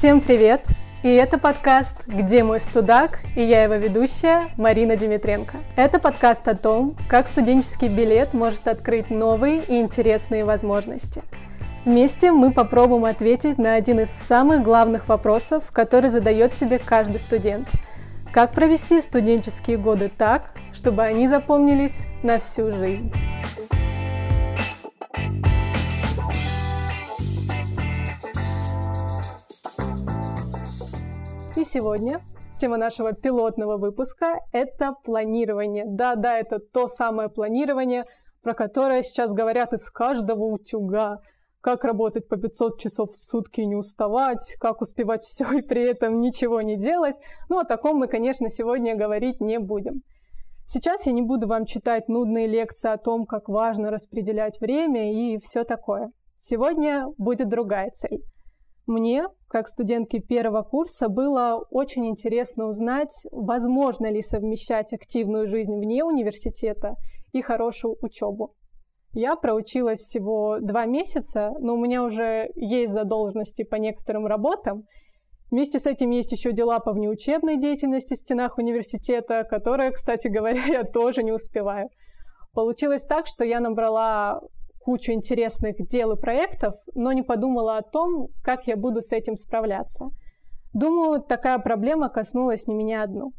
Всем 0.00 0.22
привет! 0.22 0.62
И 1.02 1.10
это 1.10 1.36
подкаст 1.36 2.06
«Где 2.06 2.42
мой 2.42 2.58
студак?» 2.58 3.20
и 3.36 3.42
я 3.42 3.64
его 3.64 3.74
ведущая 3.74 4.44
Марина 4.56 4.96
Димитренко. 4.96 5.58
Это 5.76 5.98
подкаст 5.98 6.48
о 6.48 6.56
том, 6.56 6.96
как 7.06 7.26
студенческий 7.26 7.88
билет 7.88 8.32
может 8.32 8.66
открыть 8.66 9.10
новые 9.10 9.60
и 9.60 9.78
интересные 9.78 10.46
возможности. 10.46 11.22
Вместе 11.84 12.32
мы 12.32 12.50
попробуем 12.50 13.04
ответить 13.04 13.58
на 13.58 13.74
один 13.74 14.00
из 14.00 14.08
самых 14.08 14.62
главных 14.62 15.06
вопросов, 15.06 15.64
который 15.70 16.08
задает 16.08 16.54
себе 16.54 16.78
каждый 16.78 17.20
студент. 17.20 17.68
Как 18.32 18.54
провести 18.54 19.02
студенческие 19.02 19.76
годы 19.76 20.10
так, 20.16 20.52
чтобы 20.72 21.02
они 21.02 21.28
запомнились 21.28 22.06
на 22.22 22.38
всю 22.38 22.72
жизнь? 22.72 23.12
И 31.60 31.64
сегодня 31.64 32.22
тема 32.56 32.78
нашего 32.78 33.12
пилотного 33.12 33.76
выпуска– 33.76 34.38
это 34.52 34.94
планирование. 35.04 35.84
Да-да, 35.86 36.38
это 36.38 36.58
то 36.58 36.88
самое 36.88 37.28
планирование, 37.28 38.06
про 38.40 38.54
которое 38.54 39.02
сейчас 39.02 39.34
говорят 39.34 39.74
из 39.74 39.90
каждого 39.90 40.44
утюга. 40.44 41.18
Как 41.60 41.84
работать 41.84 42.28
по 42.28 42.38
500 42.38 42.80
часов 42.80 43.10
в 43.10 43.16
сутки 43.16 43.60
и 43.60 43.66
не 43.66 43.76
уставать, 43.76 44.56
как 44.58 44.80
успевать 44.80 45.20
все 45.20 45.44
и 45.58 45.60
при 45.60 45.86
этом 45.86 46.20
ничего 46.20 46.62
не 46.62 46.78
делать. 46.78 47.16
Ну, 47.50 47.58
о 47.58 47.64
таком 47.64 47.98
мы, 47.98 48.08
конечно, 48.08 48.48
сегодня 48.48 48.96
говорить 48.96 49.42
не 49.42 49.58
будем. 49.58 50.00
Сейчас 50.64 51.06
я 51.06 51.12
не 51.12 51.20
буду 51.20 51.46
вам 51.46 51.66
читать 51.66 52.08
нудные 52.08 52.46
лекции 52.46 52.90
о 52.90 52.96
том, 52.96 53.26
как 53.26 53.50
важно 53.50 53.90
распределять 53.90 54.58
время 54.62 55.12
и 55.12 55.36
все 55.36 55.64
такое. 55.64 56.10
Сегодня 56.38 57.08
будет 57.18 57.50
другая 57.50 57.90
цель– 57.90 58.22
мне, 58.90 59.26
как 59.48 59.68
студентке 59.68 60.20
первого 60.20 60.62
курса, 60.62 61.08
было 61.08 61.64
очень 61.70 62.06
интересно 62.06 62.66
узнать, 62.66 63.26
возможно 63.32 64.10
ли 64.10 64.20
совмещать 64.20 64.92
активную 64.92 65.46
жизнь 65.46 65.74
вне 65.78 66.04
университета 66.04 66.96
и 67.32 67.40
хорошую 67.40 67.96
учебу. 68.02 68.54
Я 69.12 69.34
проучилась 69.34 70.00
всего 70.00 70.58
два 70.60 70.84
месяца, 70.84 71.52
но 71.58 71.74
у 71.74 71.78
меня 71.78 72.04
уже 72.04 72.50
есть 72.54 72.92
задолженности 72.92 73.64
по 73.64 73.76
некоторым 73.76 74.26
работам. 74.26 74.84
Вместе 75.50 75.80
с 75.80 75.86
этим 75.86 76.10
есть 76.10 76.30
еще 76.30 76.52
дела 76.52 76.78
по 76.78 76.92
внеучебной 76.92 77.56
деятельности 77.56 78.14
в 78.14 78.18
стенах 78.18 78.58
университета, 78.58 79.42
которые, 79.42 79.90
кстати 79.90 80.28
говоря, 80.28 80.62
я 80.66 80.84
тоже 80.84 81.22
не 81.22 81.32
успеваю. 81.32 81.88
Получилось 82.52 83.04
так, 83.04 83.26
что 83.26 83.44
я 83.44 83.60
набрала 83.60 84.40
кучу 84.80 85.12
интересных 85.12 85.76
дел 85.88 86.12
и 86.12 86.20
проектов, 86.20 86.74
но 86.94 87.12
не 87.12 87.22
подумала 87.22 87.78
о 87.78 87.82
том, 87.82 88.28
как 88.42 88.66
я 88.66 88.76
буду 88.76 89.00
с 89.00 89.12
этим 89.12 89.36
справляться. 89.36 90.10
Думаю, 90.72 91.20
такая 91.20 91.58
проблема 91.58 92.08
коснулась 92.08 92.66
не 92.66 92.74
меня 92.74 93.02
одну. 93.02 93.32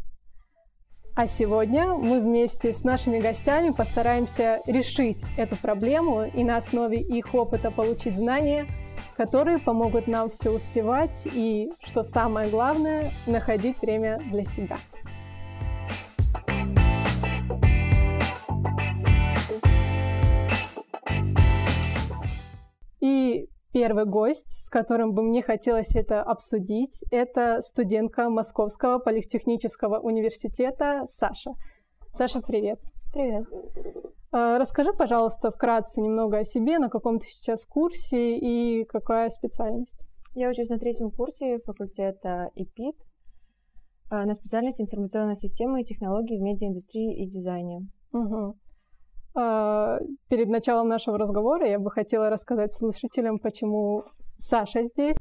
А 1.13 1.27
сегодня 1.27 1.93
мы 1.93 2.21
вместе 2.21 2.71
с 2.71 2.85
нашими 2.85 3.19
гостями 3.19 3.71
постараемся 3.71 4.61
решить 4.65 5.25
эту 5.37 5.57
проблему 5.57 6.23
и 6.23 6.43
на 6.43 6.55
основе 6.55 7.01
их 7.01 7.35
опыта 7.35 7.69
получить 7.69 8.15
знания, 8.15 8.65
которые 9.17 9.59
помогут 9.59 10.07
нам 10.07 10.29
все 10.29 10.51
успевать 10.51 11.27
и, 11.33 11.69
что 11.83 12.01
самое 12.01 12.49
главное, 12.49 13.11
находить 13.27 13.81
время 13.81 14.21
для 14.31 14.43
себя. 14.43 14.77
И 23.01 23.49
первый 23.73 24.05
гость, 24.05 24.51
с 24.51 24.69
которым 24.69 25.13
бы 25.13 25.23
мне 25.23 25.41
хотелось 25.41 25.95
это 25.95 26.21
обсудить, 26.21 27.03
это 27.11 27.61
студентка 27.61 28.29
Московского 28.29 28.99
политехнического 28.99 29.99
университета 29.99 31.03
Саша. 31.07 31.51
Саша, 32.13 32.41
привет. 32.41 32.79
Привет. 33.11 33.45
А, 34.31 34.59
расскажи, 34.59 34.93
пожалуйста, 34.93 35.49
вкратце 35.51 35.99
немного 35.99 36.37
о 36.37 36.43
себе, 36.43 36.77
на 36.77 36.89
каком 36.89 37.19
ты 37.19 37.25
сейчас 37.25 37.65
курсе 37.65 38.37
и 38.37 38.85
какая 38.85 39.29
специальность. 39.29 40.05
Я 40.35 40.49
учусь 40.49 40.69
на 40.69 40.77
третьем 40.77 41.11
курсе 41.11 41.57
факультета 41.59 42.51
ИПИТ 42.55 42.95
а, 44.09 44.25
на 44.25 44.33
специальности 44.33 44.83
информационная 44.83 45.35
система 45.35 45.79
и 45.79 45.83
технологии 45.83 46.37
в 46.37 46.41
медиаиндустрии 46.41 47.21
и 47.21 47.25
дизайне. 47.25 47.89
Угу. 48.13 48.57
А, 49.33 49.97
перед 50.29 50.49
началом 50.49 50.87
нашего 50.87 51.17
разговора 51.17 51.67
я 51.67 51.79
бы 51.79 51.89
хотела 51.91 52.29
рассказать 52.29 52.73
слушателям, 52.73 53.37
почему 53.37 54.03
Саша 54.37 54.83
здесь. 54.83 55.17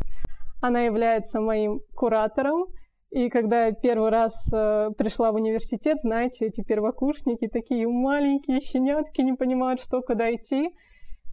Она 0.60 0.80
является 0.80 1.40
моим 1.40 1.80
куратором. 1.94 2.66
И 3.10 3.28
когда 3.28 3.66
я 3.66 3.72
первый 3.72 4.10
раз 4.10 4.52
э, 4.52 4.90
пришла 4.96 5.32
в 5.32 5.34
университет, 5.34 5.98
знаете, 6.00 6.46
эти 6.46 6.62
первокурсники 6.62 7.48
такие 7.48 7.88
маленькие 7.88 8.60
щенятки, 8.60 9.20
не 9.22 9.32
понимают, 9.32 9.80
что 9.80 10.00
куда 10.00 10.32
идти. 10.32 10.70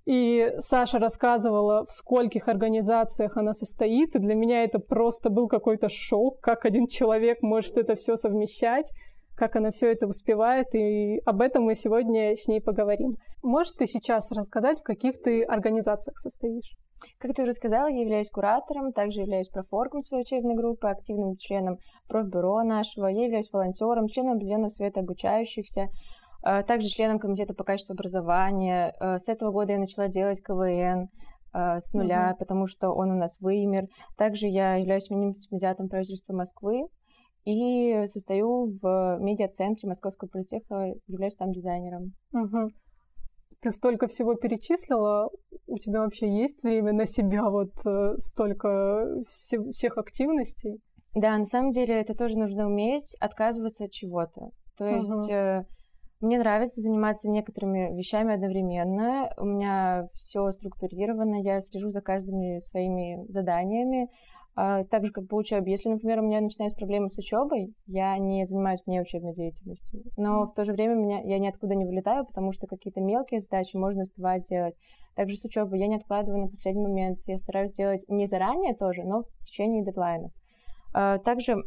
И 0.07 0.53
Саша 0.57 0.97
рассказывала, 0.97 1.85
в 1.85 1.91
скольких 1.91 2.47
организациях 2.47 3.38
она 3.38 3.53
состоит, 3.53 4.15
и 4.15 4.19
для 4.19 4.33
меня 4.33 4.63
это 4.63 4.79
просто 4.79 5.29
был 5.29 5.47
какой-то 5.47 5.88
шок, 5.89 6.39
как 6.39 6.65
один 6.65 6.88
человек 6.88 7.44
может 7.44 7.77
это 7.77 7.94
все 7.95 8.15
совмещать 8.15 8.91
как 9.37 9.55
она 9.55 9.69
все 9.69 9.91
это 9.91 10.07
успевает, 10.07 10.73
и 10.73 11.19
об 11.25 11.41
этом 11.41 11.63
мы 11.63 11.75
сегодня 11.75 12.35
с 12.35 12.47
ней 12.47 12.59
поговорим. 12.59 13.11
Можешь 13.43 13.73
ты 13.77 13.85
сейчас 13.85 14.31
рассказать, 14.31 14.79
в 14.79 14.83
каких 14.83 15.21
ты 15.21 15.43
организациях 15.43 16.17
состоишь? 16.17 16.75
Как 17.19 17.35
ты 17.35 17.43
уже 17.43 17.53
сказала, 17.53 17.87
я 17.87 18.01
являюсь 18.01 18.31
куратором, 18.31 18.91
также 18.91 19.21
являюсь 19.21 19.49
профоргом 19.49 20.01
своей 20.01 20.23
учебной 20.23 20.55
группы, 20.55 20.87
активным 20.87 21.35
членом 21.35 21.77
профбюро 22.07 22.63
нашего, 22.63 23.05
я 23.05 23.25
являюсь 23.25 23.51
волонтером, 23.53 24.07
членом 24.07 24.33
Объединенного 24.33 24.69
совета 24.69 25.01
обучающихся, 25.01 25.89
а, 26.43 26.63
также 26.63 26.87
членом 26.87 27.19
комитета 27.19 27.53
по 27.53 27.63
качеству 27.63 27.93
образования. 27.93 28.95
А, 28.99 29.19
с 29.19 29.29
этого 29.29 29.51
года 29.51 29.73
я 29.73 29.79
начала 29.79 30.07
делать 30.07 30.41
КВН, 30.41 31.09
а, 31.53 31.79
с 31.79 31.93
нуля, 31.93 32.29
угу. 32.31 32.39
потому 32.39 32.65
что 32.65 32.89
он 32.89 33.11
у 33.11 33.15
нас 33.15 33.39
вымер. 33.39 33.85
Также 34.17 34.47
я 34.47 34.75
являюсь 34.75 35.09
медиатором 35.11 35.89
правительства 35.89 36.33
Москвы, 36.33 36.87
и 37.47 38.05
состою 38.07 38.65
в 38.81 39.17
медиа-центре 39.19 39.87
Московского 39.87 40.27
политеха, 40.27 40.93
являюсь 41.07 41.35
там 41.35 41.53
дизайнером. 41.53 42.13
Угу. 42.33 42.71
Ты 43.61 43.71
столько 43.71 44.07
всего 44.07 44.35
перечислила, 44.35 45.29
у 45.65 45.77
тебя 45.77 46.01
вообще 46.01 46.29
есть 46.29 46.63
время 46.63 46.91
на 46.91 47.05
себя, 47.05 47.49
вот 47.49 47.71
э, 47.87 48.17
столько 48.17 49.23
всех 49.25 49.97
активностей? 49.97 50.81
Да, 51.15 51.37
на 51.37 51.45
самом 51.45 51.71
деле 51.71 51.95
это 51.95 52.13
тоже 52.13 52.37
нужно 52.37 52.67
уметь 52.67 53.15
отказываться 53.19 53.85
от 53.85 53.91
чего-то. 53.91 54.51
То 54.77 54.87
есть 54.87 55.31
угу. 55.31 55.65
мне 56.19 56.37
нравится 56.37 56.81
заниматься 56.81 57.29
некоторыми 57.29 57.95
вещами 57.97 58.35
одновременно. 58.35 59.33
У 59.37 59.45
меня 59.45 60.05
все 60.13 60.51
структурировано, 60.51 61.41
я 61.41 61.61
слежу 61.61 61.89
за 61.89 62.01
каждыми 62.01 62.59
своими 62.59 63.25
заданиями. 63.31 64.09
А, 64.59 64.84
так 64.85 65.06
же, 65.06 65.12
как 65.12 65.28
по 65.28 65.35
учебе. 65.35 65.72
Если, 65.72 65.88
например, 65.88 66.19
у 66.19 66.23
меня 66.23 66.41
начинаются 66.41 66.79
проблемы 66.79 67.09
с 67.09 67.18
учебой, 67.19 67.75
я 67.85 68.18
не 68.18 68.44
занимаюсь 68.44 68.81
внеучебной 68.88 69.35
деятельностью. 69.35 70.01
Но 70.18 70.45
в 70.45 70.53
то 70.56 70.66
же 70.66 70.73
время 70.73 70.95
меня, 70.95 71.22
я 71.22 71.38
ниоткуда 71.38 71.75
не 71.75 71.85
вылетаю, 71.85 72.25
потому 72.25 72.51
что 72.51 72.66
какие-то 72.66 73.00
мелкие 73.00 73.40
задачи 73.40 73.78
можно 73.78 74.01
успевать 74.01 74.50
делать. 74.50 74.73
Также 75.16 75.35
с 75.35 75.45
учебой 75.45 75.78
я 75.78 75.85
не 75.85 75.97
откладываю 75.97 76.41
на 76.41 76.50
последний 76.50 76.81
момент. 76.81 77.19
Я 77.28 77.38
стараюсь 77.38 77.72
делать 77.72 78.03
не 78.07 78.25
заранее 78.25 78.73
тоже, 78.73 79.03
но 79.03 79.22
в 79.22 79.28
течение 79.41 79.84
дедлайнов. 79.84 80.31
А, 80.91 81.19
также 81.19 81.57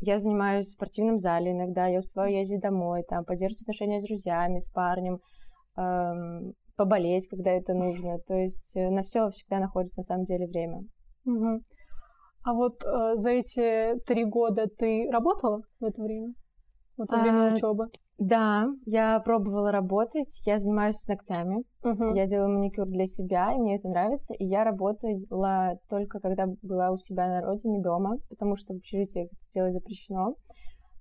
я 0.00 0.18
занимаюсь 0.18 0.66
в 0.66 0.72
спортивном 0.74 1.18
зале 1.18 1.50
иногда, 1.50 1.88
я 1.88 1.98
успеваю 1.98 2.34
ездить 2.34 2.60
домой, 2.60 3.02
там, 3.02 3.24
поддерживать 3.24 3.62
отношения 3.62 3.98
с 3.98 4.04
друзьями, 4.04 4.60
с 4.60 4.70
парнем, 4.70 5.18
эм, 5.76 6.54
поболеть, 6.76 7.26
когда 7.26 7.50
это 7.50 7.74
нужно. 7.74 8.20
То 8.20 8.36
есть 8.36 8.76
э, 8.76 8.90
на 8.90 9.02
все 9.02 9.28
всегда 9.30 9.58
находится 9.58 9.98
на 9.98 10.04
самом 10.04 10.24
деле 10.24 10.46
время. 10.46 10.84
Угу. 11.24 11.60
А 12.44 12.54
вот 12.54 12.82
э, 12.84 13.16
за 13.16 13.30
эти 13.30 13.98
три 14.06 14.24
года 14.24 14.66
ты 14.66 15.08
работала 15.10 15.62
в 15.80 15.84
это 15.84 16.02
время? 16.02 16.32
Вот 16.96 17.10
во 17.10 17.18
время 17.18 17.50
а, 17.50 17.54
учебы? 17.54 17.86
Да, 18.18 18.66
я 18.84 19.20
пробовала 19.20 19.70
работать. 19.70 20.42
Я 20.46 20.58
занимаюсь 20.58 21.06
ногтями. 21.06 21.62
Угу. 21.84 22.14
Я 22.14 22.26
делаю 22.26 22.50
маникюр 22.50 22.86
для 22.86 23.06
себя, 23.06 23.52
и 23.52 23.58
мне 23.58 23.76
это 23.76 23.88
нравится. 23.88 24.34
И 24.34 24.44
я 24.44 24.64
работала 24.64 25.78
только 25.88 26.18
когда 26.18 26.46
была 26.62 26.90
у 26.90 26.96
себя 26.96 27.28
на 27.28 27.40
родине 27.40 27.80
дома, 27.80 28.16
потому 28.28 28.56
что 28.56 28.74
в 28.74 28.78
общежитии 28.78 29.26
это 29.26 29.34
делать 29.54 29.74
запрещено. 29.74 30.34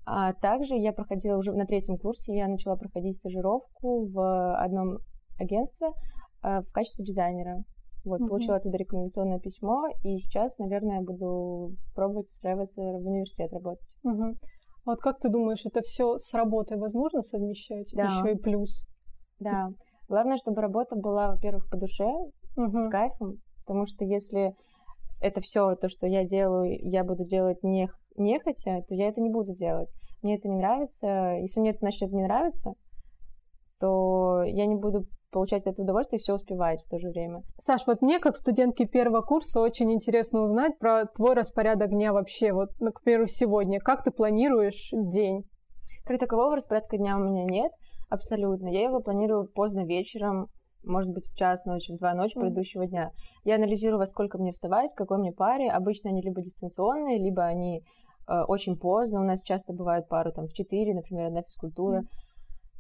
А 0.05 0.33
также 0.33 0.75
я 0.75 0.93
проходила 0.93 1.37
уже 1.37 1.53
на 1.53 1.65
третьем 1.65 1.95
курсе, 1.95 2.37
я 2.37 2.47
начала 2.47 2.77
проходить 2.77 3.15
стажировку 3.17 4.05
в 4.05 4.55
одном 4.57 4.99
агентстве 5.37 5.89
э, 6.43 6.61
в 6.61 6.71
качестве 6.71 7.03
дизайнера. 7.03 7.63
Вот, 8.07 8.21
угу. 8.21 8.29
получила 8.29 8.55
оттуда 8.55 8.77
рекомендационное 8.77 9.39
письмо, 9.39 9.87
и 10.03 10.17
сейчас, 10.17 10.57
наверное, 10.59 11.01
буду 11.01 11.75
пробовать 11.93 12.29
устраиваться 12.31 12.81
в 12.81 13.05
университет 13.05 13.51
работать. 13.51 13.95
Угу. 14.03 14.23
А 14.23 14.91
вот 14.91 15.01
как 15.01 15.19
ты 15.19 15.29
думаешь, 15.29 15.65
это 15.65 15.81
все 15.81 16.17
с 16.17 16.33
работой 16.33 16.77
возможно 16.77 17.21
совмещать? 17.21 17.91
Да. 17.93 18.05
Еще 18.05 18.31
и 18.31 18.37
плюс. 18.37 18.87
Да. 19.39 19.71
Главное, 20.07 20.37
чтобы 20.37 20.61
работа 20.61 20.95
была, 20.95 21.33
во-первых, 21.33 21.69
по 21.69 21.77
душе, 21.77 22.07
угу. 22.55 22.79
с 22.79 22.87
кайфом, 22.89 23.41
потому 23.59 23.85
что 23.85 24.05
если 24.05 24.55
это 25.19 25.41
все 25.41 25.75
то, 25.75 25.89
что 25.89 26.07
я 26.07 26.23
делаю, 26.23 26.77
я 26.79 27.03
буду 27.03 27.25
делать 27.25 27.61
не, 27.61 27.89
нехотя, 28.15 28.83
то 28.87 28.95
я 28.95 29.09
это 29.09 29.19
не 29.19 29.29
буду 29.29 29.53
делать. 29.53 29.93
Мне 30.21 30.37
это 30.37 30.47
не 30.47 30.55
нравится. 30.55 31.35
Если 31.41 31.59
мне 31.59 31.71
это 31.71 31.83
начнет 31.83 32.13
не 32.13 32.23
нравиться, 32.23 32.71
то 33.79 34.43
я 34.43 34.65
не 34.65 34.75
буду 34.75 35.05
получать 35.37 35.67
это 35.67 35.83
удовольствие 35.83 36.17
и 36.17 36.19
все 36.21 36.33
успевать 36.33 36.79
в 36.79 36.89
то 36.89 36.97
же 36.97 37.09
время. 37.09 37.43
Саш, 37.59 37.85
вот 37.85 38.01
мне, 38.01 38.17
как 38.17 38.35
студентке 38.35 38.87
первого 38.87 39.21
курса, 39.21 39.61
очень 39.61 39.93
интересно 39.93 40.41
узнать 40.41 40.79
про 40.79 41.05
твой 41.05 41.35
распорядок 41.35 41.91
дня 41.91 42.11
вообще. 42.11 42.53
Вот, 42.53 42.69
ну, 42.79 42.91
к 42.91 43.03
примеру, 43.03 43.27
сегодня. 43.27 43.79
Как 43.79 44.03
ты 44.03 44.09
планируешь 44.09 44.89
день? 44.91 45.43
Как 46.05 46.19
такового 46.19 46.55
распорядка 46.55 46.97
дня 46.97 47.17
у 47.17 47.19
меня 47.19 47.43
нет, 47.45 47.71
абсолютно. 48.09 48.67
Я 48.69 48.85
его 48.85 48.99
планирую 48.99 49.47
поздно 49.47 49.85
вечером, 49.85 50.47
может 50.83 51.13
быть, 51.13 51.27
в 51.27 51.37
час 51.37 51.65
ночи, 51.65 51.93
в 51.93 51.99
два 51.99 52.15
ночи 52.15 52.35
mm-hmm. 52.35 52.41
предыдущего 52.41 52.87
дня. 52.87 53.11
Я 53.43 53.55
анализирую, 53.57 53.99
во 53.99 54.07
сколько 54.07 54.39
мне 54.39 54.53
вставать, 54.53 54.89
в 54.89 54.95
какой 54.95 55.19
мне 55.19 55.31
паре. 55.31 55.69
Обычно 55.69 56.09
они 56.09 56.23
либо 56.23 56.41
дистанционные, 56.41 57.19
либо 57.19 57.43
они 57.43 57.83
э, 58.27 58.41
очень 58.47 58.75
поздно. 58.75 59.21
У 59.21 59.23
нас 59.23 59.43
часто 59.43 59.73
бывают 59.73 60.07
пары 60.07 60.31
там 60.31 60.47
в 60.47 60.53
4, 60.53 60.95
например, 60.95 61.27
одна 61.27 61.43
физкультура. 61.43 61.99
Mm-hmm 61.99 62.26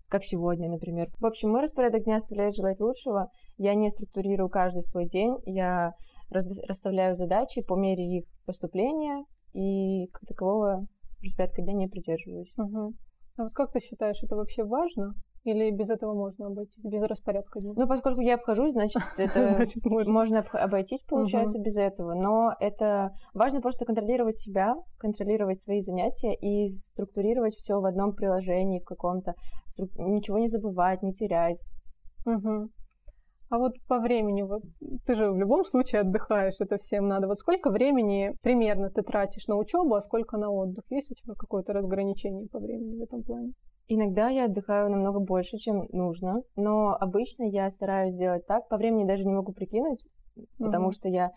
как 0.09 0.23
сегодня, 0.23 0.69
например. 0.69 1.07
В 1.19 1.25
общем, 1.25 1.49
мой 1.49 1.61
распорядок 1.61 2.03
дня 2.03 2.17
оставляет 2.17 2.55
желать 2.55 2.79
лучшего. 2.79 3.29
Я 3.57 3.75
не 3.75 3.89
структурирую 3.89 4.49
каждый 4.49 4.83
свой 4.83 5.05
день, 5.05 5.35
я 5.45 5.93
расставляю 6.29 7.15
задачи 7.15 7.61
по 7.61 7.75
мере 7.75 8.03
их 8.03 8.25
поступления, 8.45 9.25
и 9.53 10.07
как 10.07 10.25
такового 10.27 10.87
распорядка 11.23 11.61
дня 11.61 11.73
не 11.73 11.87
придерживаюсь. 11.87 12.53
Угу. 12.57 12.93
А 13.37 13.43
вот 13.43 13.53
как 13.53 13.71
ты 13.71 13.79
считаешь, 13.79 14.23
это 14.23 14.35
вообще 14.35 14.63
важно? 14.63 15.13
Или 15.47 15.71
без 15.71 15.89
этого 15.89 16.13
можно 16.13 16.47
обойтись, 16.47 16.83
без 16.83 17.01
распорядка 17.03 17.61
дня? 17.61 17.71
Ну, 17.73 17.87
поскольку 17.87 18.19
я 18.19 18.35
обхожусь, 18.35 18.73
значит, 18.73 19.01
это 19.17 19.55
значит, 19.55 19.85
можно. 19.85 20.11
можно 20.11 20.39
обойтись, 20.51 21.03
получается, 21.03 21.57
угу. 21.57 21.65
без 21.65 21.77
этого. 21.77 22.13
Но 22.15 22.53
это 22.59 23.13
важно 23.33 23.61
просто 23.61 23.85
контролировать 23.85 24.35
себя, 24.35 24.75
контролировать 24.97 25.57
свои 25.57 25.79
занятия 25.79 26.33
и 26.33 26.67
структурировать 26.67 27.53
все 27.53 27.79
в 27.79 27.85
одном 27.85 28.13
приложении, 28.13 28.81
в 28.81 28.83
каком-то. 28.83 29.35
Струк... 29.67 29.91
Ничего 29.97 30.37
не 30.37 30.49
забывать, 30.49 31.01
не 31.01 31.13
терять. 31.13 31.63
Угу. 32.25 32.67
А 33.49 33.57
вот 33.57 33.71
по 33.87 33.99
времени, 33.99 34.41
вот 34.41 34.63
ты 35.05 35.15
же 35.15 35.31
в 35.31 35.37
любом 35.37 35.63
случае 35.63 36.01
отдыхаешь, 36.01 36.59
это 36.59 36.75
всем 36.75 37.07
надо. 37.07 37.27
Вот 37.27 37.37
сколько 37.37 37.69
времени 37.69 38.35
примерно 38.41 38.89
ты 38.89 39.01
тратишь 39.01 39.47
на 39.47 39.55
учебу, 39.55 39.95
а 39.95 40.01
сколько 40.01 40.35
на 40.35 40.49
отдых? 40.51 40.83
Есть 40.89 41.09
у 41.11 41.13
тебя 41.13 41.35
какое-то 41.35 41.71
разграничение 41.71 42.49
по 42.49 42.59
времени 42.59 42.97
в 42.97 43.01
этом 43.01 43.23
плане? 43.23 43.53
Иногда 43.89 44.29
я 44.29 44.45
отдыхаю 44.45 44.89
намного 44.89 45.19
больше, 45.19 45.57
чем 45.57 45.87
нужно, 45.91 46.41
но 46.55 46.95
обычно 46.99 47.43
я 47.43 47.69
стараюсь 47.69 48.15
делать 48.15 48.45
так. 48.45 48.67
По 48.67 48.77
времени 48.77 49.07
даже 49.07 49.23
не 49.25 49.33
могу 49.33 49.53
прикинуть, 49.53 50.03
потому 50.57 50.89
mm-hmm. 50.89 50.91
что 50.91 51.07
я 51.07 51.31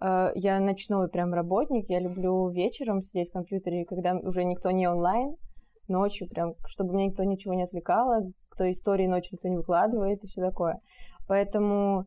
э, 0.00 0.30
я 0.36 0.60
ночной 0.60 1.08
прям 1.08 1.34
работник, 1.34 1.88
я 1.88 1.98
люблю 1.98 2.48
вечером 2.48 3.02
сидеть 3.02 3.30
в 3.30 3.32
компьютере, 3.32 3.84
когда 3.84 4.14
уже 4.14 4.44
никто 4.44 4.70
не 4.70 4.88
онлайн, 4.88 5.34
ночью 5.88 6.28
прям, 6.28 6.54
чтобы 6.66 6.94
меня 6.94 7.06
никто 7.06 7.24
ничего 7.24 7.54
не 7.54 7.64
отвлекало, 7.64 8.20
кто 8.50 8.70
истории 8.70 9.06
ночью 9.06 9.30
никто 9.32 9.48
не 9.48 9.56
выкладывает 9.56 10.22
и 10.22 10.26
все 10.28 10.42
такое. 10.42 10.80
Поэтому 11.26 12.06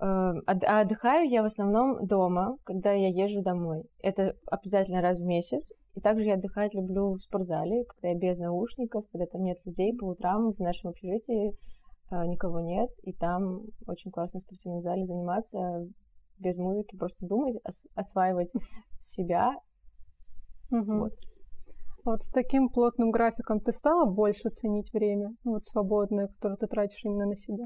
а 0.00 0.80
отдыхаю 0.80 1.28
я 1.28 1.42
в 1.42 1.46
основном 1.46 2.06
дома, 2.06 2.56
когда 2.64 2.92
я 2.92 3.08
езжу 3.08 3.42
домой. 3.42 3.84
Это 4.02 4.34
обязательно 4.46 5.02
раз 5.02 5.18
в 5.18 5.22
месяц. 5.22 5.72
И 5.94 6.00
также 6.00 6.24
я 6.24 6.34
отдыхать 6.34 6.74
люблю 6.74 7.12
в 7.12 7.20
спортзале, 7.20 7.84
когда 7.84 8.08
я 8.08 8.14
без 8.14 8.38
наушников, 8.38 9.04
когда 9.12 9.26
там 9.26 9.42
нет 9.42 9.58
людей 9.66 9.94
по 9.94 10.06
утрам 10.06 10.52
в 10.52 10.58
нашем 10.60 10.90
общежитии 10.90 11.50
э, 12.10 12.24
никого 12.26 12.60
нет, 12.60 12.88
и 13.02 13.12
там 13.12 13.62
очень 13.86 14.10
классно 14.10 14.40
в 14.40 14.42
спортивном 14.44 14.80
зале 14.80 15.04
заниматься 15.04 15.86
без 16.38 16.56
музыки, 16.56 16.96
просто 16.96 17.26
думать, 17.26 17.56
ос- 17.68 17.84
осваивать 17.94 18.54
себя. 18.98 19.52
Вот. 21.00 21.12
Вот 22.06 22.22
с 22.22 22.30
таким 22.30 22.70
плотным 22.70 23.10
графиком 23.10 23.60
ты 23.60 23.72
стала 23.72 24.10
больше 24.10 24.48
ценить 24.48 24.90
время, 24.94 25.34
ну, 25.44 25.52
вот 25.52 25.64
свободное, 25.64 26.28
которое 26.28 26.56
ты 26.56 26.66
тратишь 26.66 27.04
именно 27.04 27.26
на 27.26 27.36
себя? 27.36 27.64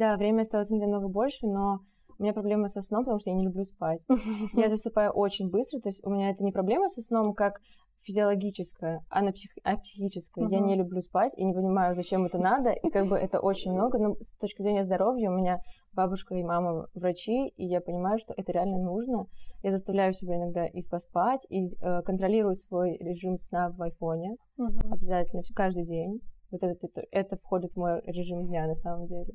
Да, 0.00 0.16
время 0.16 0.44
стало 0.44 0.64
ценить 0.64 0.80
намного 0.80 1.08
больше, 1.08 1.46
но 1.46 1.80
у 2.18 2.22
меня 2.22 2.32
проблема 2.32 2.68
со 2.68 2.80
сном, 2.80 3.02
потому 3.04 3.18
что 3.18 3.28
я 3.28 3.36
не 3.36 3.44
люблю 3.44 3.64
спать. 3.64 4.00
Я 4.54 4.70
засыпаю 4.70 5.10
очень 5.10 5.50
быстро, 5.50 5.78
то 5.78 5.90
есть 5.90 6.02
у 6.06 6.10
меня 6.10 6.30
это 6.30 6.42
не 6.42 6.52
проблема 6.52 6.88
со 6.88 7.02
сном 7.02 7.34
как 7.34 7.60
физиологическая, 7.98 9.04
а, 9.10 9.20
на 9.20 9.32
псих... 9.32 9.50
а 9.62 9.76
психическая. 9.76 10.48
Я 10.48 10.60
не 10.60 10.74
люблю 10.74 11.02
спать 11.02 11.34
и 11.36 11.44
не 11.44 11.52
понимаю, 11.52 11.94
зачем 11.94 12.24
это 12.24 12.38
надо, 12.38 12.70
и 12.70 12.88
как 12.88 13.08
бы 13.08 13.16
это 13.18 13.40
очень 13.40 13.72
много, 13.72 13.98
но 13.98 14.14
с 14.22 14.32
точки 14.38 14.62
зрения 14.62 14.84
здоровья 14.84 15.28
у 15.28 15.36
меня 15.36 15.58
бабушка 15.92 16.34
и 16.34 16.42
мама 16.42 16.86
врачи, 16.94 17.48
и 17.48 17.66
я 17.66 17.82
понимаю, 17.82 18.16
что 18.16 18.32
это 18.34 18.52
реально 18.52 18.78
нужно. 18.78 19.26
Я 19.62 19.70
заставляю 19.70 20.14
себя 20.14 20.36
иногда 20.36 20.64
и 20.64 20.80
поспать, 20.90 21.46
и 21.50 21.60
э, 21.60 22.00
контролирую 22.06 22.54
свой 22.54 22.96
режим 22.96 23.36
сна 23.36 23.68
в 23.68 23.82
айфоне 23.82 24.36
uh-huh. 24.58 24.92
обязательно 24.92 25.42
каждый 25.54 25.84
день. 25.84 26.20
Вот 26.50 26.62
это, 26.62 26.86
это, 26.86 27.02
это 27.10 27.36
входит 27.36 27.72
в 27.72 27.76
мой 27.76 28.00
режим 28.06 28.40
дня 28.46 28.66
на 28.66 28.74
самом 28.74 29.06
деле. 29.06 29.34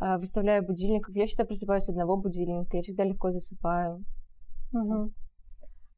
А, 0.00 0.18
выставляю 0.18 0.64
будильник. 0.64 1.08
Я 1.14 1.26
всегда 1.26 1.44
просыпаюсь 1.44 1.84
с 1.84 1.88
одного 1.88 2.16
будильника, 2.16 2.76
я 2.76 2.82
всегда 2.82 3.04
легко 3.04 3.30
засыпаю. 3.30 4.04
Угу. 4.72 5.12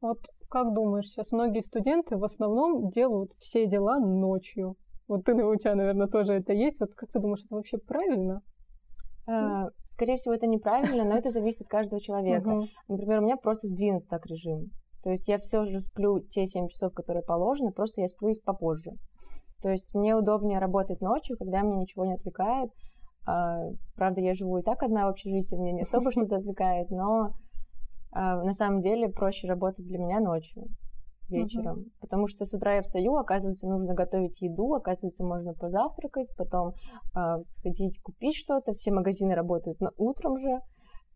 Вот 0.01 0.19
как 0.49 0.73
думаешь, 0.73 1.07
сейчас 1.07 1.33
многие 1.33 1.61
студенты 1.61 2.17
в 2.17 2.25
основном 2.25 2.89
делают 2.91 3.33
все 3.39 3.67
дела 3.67 3.99
ночью. 3.99 4.77
Вот 5.09 5.25
ты, 5.25 5.35
у 5.35 5.57
тебя, 5.57 5.75
наверное, 5.75 6.07
тоже 6.07 6.35
это 6.35 6.53
есть. 6.53 6.81
Вот 6.81 6.95
как 6.95 7.09
ты 7.11 7.19
думаешь, 7.19 7.43
это 7.45 7.57
вообще 7.57 7.79
правильно? 7.79 8.43
А, 9.27 9.69
скорее 9.85 10.17
всего, 10.17 10.35
это 10.35 10.47
неправильно, 10.47 11.05
но 11.05 11.17
это 11.17 11.31
зависит 11.31 11.63
от 11.63 11.69
каждого 11.69 12.01
человека. 12.01 12.63
Например, 12.89 13.21
у 13.21 13.25
меня 13.25 13.37
просто 13.37 13.67
сдвинут 13.67 14.09
так 14.09 14.25
режим. 14.27 14.71
То 15.03 15.11
есть 15.11 15.29
я 15.29 15.39
все 15.39 15.63
же 15.63 15.81
сплю 15.81 16.21
те 16.21 16.47
7 16.47 16.69
часов, 16.69 16.93
которые 16.93 17.23
положены, 17.23 17.73
просто 17.73 18.01
я 18.01 18.09
сплю 18.09 18.31
их 18.31 18.43
попозже. 18.43 18.93
То 19.63 19.71
есть 19.71 19.95
мне 19.95 20.15
удобнее 20.15 20.59
работать 20.59 21.01
ночью, 21.01 21.37
когда 21.37 21.63
меня 21.63 21.81
ничего 21.81 22.05
не 22.05 22.15
отвлекает, 22.15 22.71
а, 23.29 23.61
правда, 23.95 24.23
я 24.23 24.33
живу 24.33 24.59
и 24.59 24.63
так 24.63 24.83
одна 24.83 25.05
в 25.07 25.11
общежитии, 25.11 25.57
мне 25.57 25.73
не 25.73 25.83
особо 25.83 26.11
что-то 26.11 26.37
отвлекает, 26.37 26.91
но 26.91 27.35
а, 28.11 28.43
на 28.43 28.55
самом 28.55 28.81
деле 28.81 29.09
проще 29.09 29.47
работать 29.47 29.87
для 29.87 29.99
меня 29.99 30.19
ночью, 30.21 30.65
вечером. 31.29 31.81
Uh-huh. 31.81 31.91
Потому 32.01 32.27
что 32.27 32.47
с 32.47 32.55
утра 32.55 32.77
я 32.77 32.83
встаю, 32.83 33.17
оказывается, 33.17 33.69
нужно 33.69 33.93
готовить 33.93 34.41
еду, 34.41 34.75
оказывается, 34.75 35.25
можно 35.25 35.53
позавтракать, 35.53 36.35
потом 36.39 36.73
э, 37.15 37.43
сходить 37.43 38.01
купить 38.01 38.35
что-то. 38.35 38.73
Все 38.73 38.93
магазины 38.93 39.35
работают 39.35 39.79
на 39.81 39.91
утром 39.99 40.37
же. 40.37 40.61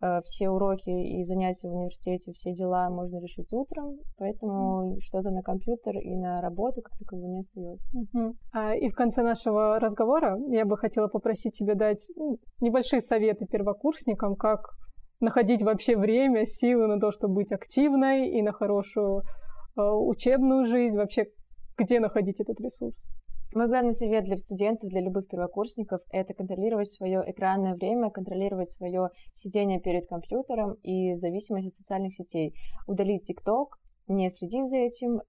Э, 0.02 0.20
все 0.24 0.50
уроки 0.50 0.90
и 0.90 1.22
занятия 1.22 1.68
в 1.68 1.74
университете, 1.74 2.32
все 2.32 2.52
дела 2.52 2.90
можно 2.90 3.18
решить 3.18 3.52
утром, 3.52 3.98
поэтому 4.18 4.96
что-то 4.98 5.30
на 5.30 5.42
компьютер 5.42 5.96
и 5.96 6.16
на 6.16 6.40
работу 6.40 6.82
как 6.82 6.98
такового 6.98 7.28
не 7.28 7.38
остается. 7.38 7.92
Mm-hmm. 7.96 8.32
А, 8.52 8.74
и 8.74 8.88
в 8.88 8.94
конце 8.94 9.22
нашего 9.22 9.78
разговора 9.78 10.36
я 10.48 10.64
бы 10.64 10.76
хотела 10.76 11.06
попросить 11.06 11.56
тебя 11.56 11.76
дать 11.76 12.10
ну, 12.16 12.38
небольшие 12.60 13.00
советы 13.00 13.46
первокурсникам, 13.46 14.34
как 14.34 14.70
находить 15.20 15.62
вообще 15.62 15.96
время, 15.96 16.46
силы 16.46 16.88
на 16.88 16.98
то, 16.98 17.12
чтобы 17.12 17.34
быть 17.34 17.52
активной 17.52 18.28
и 18.28 18.42
на 18.42 18.50
хорошую 18.50 19.20
э, 19.20 19.82
учебную 19.82 20.66
жизнь, 20.66 20.96
вообще 20.96 21.26
где 21.78 22.00
находить 22.00 22.40
этот 22.40 22.60
ресурс? 22.60 22.96
Мой 23.54 23.68
главный 23.68 23.92
совет 23.92 24.24
для 24.24 24.38
студентов, 24.38 24.88
для 24.88 25.02
любых 25.02 25.28
первокурсников– 25.28 26.00
это 26.10 26.32
контролировать 26.32 26.88
свое 26.88 27.22
экранное 27.26 27.74
время, 27.74 28.08
контролировать 28.10 28.70
свое 28.70 29.10
сидение 29.32 29.78
перед 29.78 30.06
компьютером 30.06 30.74
и 30.82 31.14
зависимость 31.16 31.68
от 31.68 31.74
социальных 31.74 32.14
сетей. 32.14 32.54
Удалить 32.86 33.24
ТикТок, 33.24 33.78
не 34.08 34.30
следить 34.30 34.70
за 34.70 34.78
этим. 34.78 35.20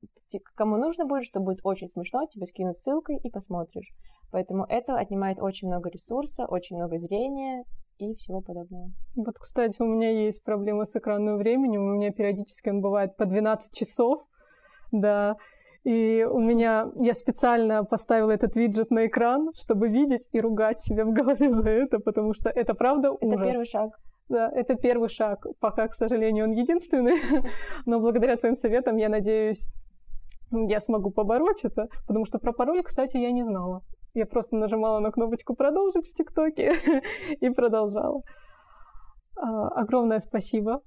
Кому 0.56 0.78
нужно 0.78 1.06
будет, 1.06 1.26
что 1.26 1.42
будет 1.42 1.60
очень 1.64 1.90
смешно, 1.90 2.26
тебе 2.28 2.46
скинут 2.46 2.78
ссылкой 2.78 3.18
и 3.22 3.30
посмотришь. 3.30 3.92
Поэтому 4.32 4.66
это 4.70 4.96
отнимает 4.96 5.42
очень 5.42 5.68
много 5.68 5.90
ресурса, 5.90 6.46
очень 6.46 6.78
много 6.78 6.98
зрения 7.00 7.66
и 7.98 8.14
всего 8.14 8.40
подобного. 8.40 8.92
Вот, 9.16 9.38
кстати, 9.38 9.82
у 9.82 9.86
меня 9.86 10.10
есть 10.10 10.44
проблема 10.46 10.86
с 10.86 10.96
экранным 10.96 11.38
временем. 11.38 11.82
У 11.82 11.96
меня 11.96 12.12
периодически 12.12 12.70
он 12.70 12.80
бывает 12.80 13.18
по 13.18 13.26
12 13.26 13.74
часов. 13.74 14.26
Да, 14.94 15.36
и 15.84 16.24
у 16.24 16.40
меня, 16.40 16.92
я 16.96 17.14
специально 17.14 17.84
поставила 17.84 18.32
этот 18.32 18.56
виджет 18.56 18.90
на 18.90 19.06
экран, 19.08 19.50
чтобы 19.54 19.90
видеть 19.90 20.30
и 20.32 20.40
ругать 20.40 20.80
себя 20.80 21.04
в 21.04 21.12
голове 21.12 21.50
за 21.50 21.70
это, 21.70 22.00
потому 22.00 22.34
что 22.34 22.50
это 22.50 22.74
правда 22.74 23.12
ужас. 23.12 23.34
Это 23.34 23.44
первый 23.44 23.66
шаг. 23.66 24.00
Да, 24.30 24.50
это 24.50 24.76
первый 24.76 25.10
шаг. 25.10 25.46
Пока, 25.60 25.88
к 25.90 25.94
сожалению, 25.94 26.46
он 26.46 26.52
единственный. 26.52 27.16
Но 27.86 28.00
благодаря 28.00 28.38
твоим 28.38 28.56
советам, 28.56 28.96
я 28.96 29.10
надеюсь, 29.10 29.68
я 30.52 30.80
смогу 30.80 31.12
побороть 31.12 31.66
это, 31.66 31.88
потому 32.08 32.26
что 32.26 32.40
про 32.40 32.54
пароль, 32.54 32.82
кстати, 32.84 33.18
я 33.18 33.32
не 33.32 33.44
знала. 33.44 33.82
Я 34.14 34.26
просто 34.26 34.56
нажимала 34.56 35.00
на 35.00 35.12
кнопочку 35.12 35.54
«Продолжить» 35.54 36.08
в 36.08 36.14
ТикТоке 36.14 36.74
и 37.42 37.50
продолжала. 37.50 38.22
А, 39.36 39.68
огромное 39.70 40.20
спасибо. 40.20 40.82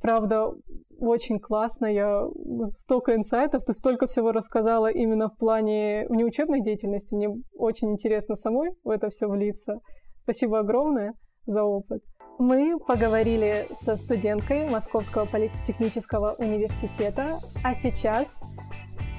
Правда, 0.00 0.52
очень 0.98 1.40
классно, 1.40 1.86
я 1.86 2.20
столько 2.66 3.14
инсайтов, 3.14 3.64
ты 3.64 3.72
столько 3.72 4.06
всего 4.06 4.32
рассказала 4.32 4.90
именно 4.90 5.28
в 5.28 5.36
плане 5.36 6.06
внеучебной 6.08 6.60
деятельности. 6.60 7.14
Мне 7.14 7.30
очень 7.56 7.90
интересно 7.92 8.34
самой 8.34 8.70
в 8.84 8.90
это 8.90 9.08
все 9.10 9.28
влиться. 9.28 9.80
Спасибо 10.22 10.60
огромное 10.60 11.14
за 11.46 11.64
опыт. 11.64 12.02
Мы 12.38 12.78
поговорили 12.78 13.66
со 13.72 13.96
студенткой 13.96 14.68
Московского 14.68 15.24
политехнического 15.24 16.36
университета, 16.38 17.38
а 17.64 17.74
сейчас 17.74 18.40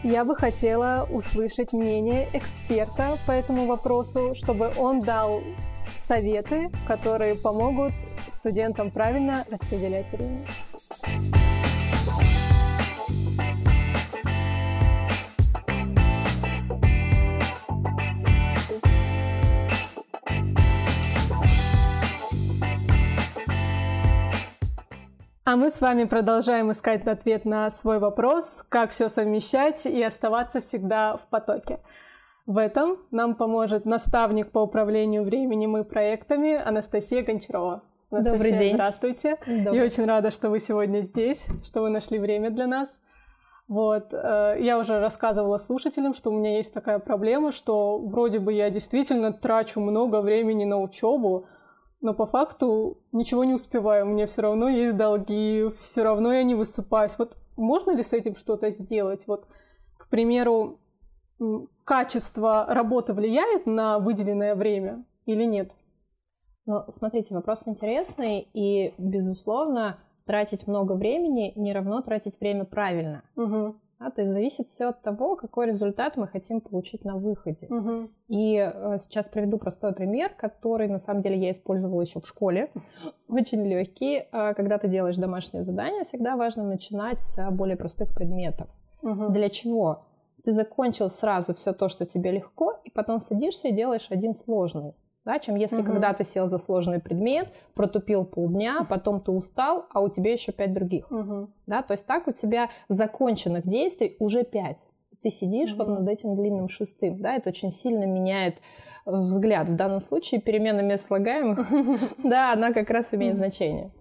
я 0.03 0.24
бы 0.24 0.33
хотела 0.38 1.05
услышать 1.12 1.74
мнение 1.74 2.29
эксперта 2.31 3.17
по 3.27 3.31
этому 3.33 3.65
вопросу, 3.65 4.33
чтобы 4.33 4.71
он 4.77 5.01
дал 5.01 5.41
советы, 5.98 6.72
которые 6.88 7.36
помогут 7.36 7.93
студентам 8.27 8.91
правильно 8.91 9.46
распределять 9.50 10.12
время. 10.12 10.46
А 25.50 25.55
мы 25.55 25.72
с 25.72 25.81
вами 25.81 26.03
продолжаем 26.03 26.72
искать 26.72 27.08
ответ 27.08 27.43
на 27.43 27.72
свой 27.72 27.98
вопрос, 27.98 28.63
как 28.69 28.91
все 28.91 29.10
совмещать 29.10 29.88
и 29.88 30.03
оставаться 30.03 30.60
всегда 30.60 31.17
в 31.17 31.22
потоке. 31.22 31.79
В 32.49 32.57
этом 32.57 32.97
нам 33.11 33.35
поможет 33.35 33.85
наставник 33.85 34.51
по 34.51 34.57
управлению 34.57 35.23
временем 35.23 35.77
и 35.77 35.83
проектами 35.83 36.55
Анастасия 36.55 37.21
Гончарова. 37.21 37.83
Анастасия, 38.09 38.33
Добрый 38.33 38.57
день. 38.57 38.73
Здравствуйте. 38.73 39.37
Добрый. 39.45 39.75
Я 39.75 39.83
очень 39.83 40.05
рада, 40.05 40.31
что 40.31 40.49
вы 40.49 40.59
сегодня 40.59 41.01
здесь, 41.01 41.45
что 41.63 41.83
вы 41.83 41.89
нашли 41.89 42.17
время 42.17 42.49
для 42.49 42.65
нас. 42.65 42.89
Вот, 43.67 44.15
э, 44.15 44.57
я 44.61 44.79
уже 44.79 44.99
рассказывала 44.99 45.57
слушателям, 45.57 46.15
что 46.15 46.31
у 46.31 46.33
меня 46.33 46.57
есть 46.57 46.73
такая 46.73 46.97
проблема, 46.97 47.51
что 47.51 47.99
вроде 47.99 48.39
бы 48.39 48.51
я 48.51 48.71
действительно 48.71 49.31
трачу 49.31 49.79
много 49.79 50.19
времени 50.21 50.65
на 50.65 50.81
учебу, 50.81 51.45
но 52.01 52.15
по 52.15 52.25
факту 52.25 52.97
ничего 53.11 53.43
не 53.43 53.53
успеваю, 53.53 54.07
у 54.07 54.09
меня 54.09 54.25
все 54.25 54.41
равно 54.41 54.69
есть 54.69 54.97
долги, 54.97 55.69
все 55.77 56.01
равно 56.01 56.33
я 56.33 56.41
не 56.41 56.55
высыпаюсь. 56.55 57.15
Вот 57.19 57.37
можно 57.57 57.91
ли 57.91 58.01
с 58.01 58.11
этим 58.11 58.35
что-то 58.35 58.71
сделать? 58.71 59.27
Вот, 59.27 59.45
к 59.99 60.09
примеру, 60.09 60.79
качество 61.89 62.67
работы 62.69 63.15
влияет 63.15 63.65
на 63.65 63.98
выделенное 63.98 64.53
время 64.53 65.03
или 65.25 65.43
нет? 65.43 65.72
Ну, 66.67 66.84
смотрите, 66.89 67.34
вопрос 67.34 67.63
интересный, 67.65 68.48
и, 68.53 68.93
безусловно, 69.00 69.98
тратить 70.24 70.67
много 70.67 70.93
времени 70.93 71.51
не 71.55 71.74
равно 71.74 72.00
тратить 72.01 72.39
время 72.39 72.65
правильно. 72.65 73.24
Угу. 73.36 73.75
Да, 74.00 74.12
то 74.12 74.22
есть 74.22 74.31
зависит 74.31 74.67
все 74.67 74.89
от 74.89 75.01
того, 75.01 75.36
какой 75.36 75.65
результат 75.65 76.15
мы 76.15 76.27
хотим 76.27 76.62
получить 76.62 77.03
на 77.05 77.17
выходе. 77.17 77.65
Угу. 77.65 78.10
И 78.27 78.72
э, 78.72 78.98
сейчас 79.00 79.27
приведу 79.27 79.58
простой 79.58 79.91
пример, 79.91 80.29
который 80.38 80.88
на 80.88 81.00
самом 81.00 81.24
деле 81.24 81.39
я 81.39 81.50
использовала 81.50 82.01
еще 82.01 82.22
в 82.22 82.27
школе. 82.27 82.72
Очень 83.27 83.65
легкий. 83.65 84.27
Э, 84.31 84.53
когда 84.53 84.77
ты 84.77 84.89
делаешь 84.89 85.15
домашнее 85.15 85.63
задание, 85.63 86.03
всегда 86.03 86.38
важно 86.38 86.63
начинать 86.63 87.19
с 87.19 87.50
более 87.50 87.77
простых 87.77 88.13
предметов. 88.13 88.67
Угу. 89.01 89.29
Для 89.29 89.50
чего? 89.50 90.05
Ты 90.43 90.51
закончил 90.51 91.10
сразу 91.10 91.53
все 91.53 91.74
то, 91.74 91.89
что 91.89 92.05
тебе 92.05 92.31
легко, 92.31 92.79
и 92.84 92.91
потом 92.91 93.19
садишься 93.19 93.67
и 93.67 93.72
делаешь 93.72 94.08
один 94.10 94.34
сложный 94.34 94.93
да, 95.29 95.38
чем 95.38 95.55
если 95.55 95.77
Мгм. 95.77 95.86
когда 95.86 96.13
ты 96.13 96.25
сел 96.25 96.48
за 96.48 96.58
сложный 96.58 97.00
предмет, 97.00 97.50
протупил 97.75 98.25
полдня, 98.25 98.84
потом 98.89 99.22
ты 99.22 99.31
устал, 99.31 99.86
а 99.93 100.01
у 100.01 100.10
тебя 100.10 100.31
еще 100.31 100.51
пять 100.51 100.74
других. 100.74 101.12
Угу. 101.12 101.50
Да, 101.67 101.84
то 101.84 101.93
есть 101.93 102.08
так 102.08 102.27
у 102.27 102.31
тебя 102.31 102.69
законченных 102.88 103.67
действий 103.67 104.15
уже 104.19 104.43
пять. 104.43 104.89
Ты 105.22 105.29
сидишь 105.29 105.75
вот 105.75 105.88
Мгм. 105.88 105.96
над 106.00 106.10
этим 106.10 106.36
длинным 106.36 106.67
шестым, 106.67 107.22
да, 107.22 107.36
это 107.36 107.50
очень 107.50 107.72
сильно 107.72 108.05
меняет 108.05 108.55
э, 109.05 109.12
взгляд. 109.12 109.69
В 109.69 109.75
данном 109.75 110.01
случае 110.01 110.41
перемена 110.41 110.81
мест 110.81 111.05
слагаемых, 111.05 111.60
да, 112.24 112.53
она 112.53 112.74
как 112.74 112.89
раз 112.89 113.13
имеет 113.13 113.36
значение. 113.36 113.91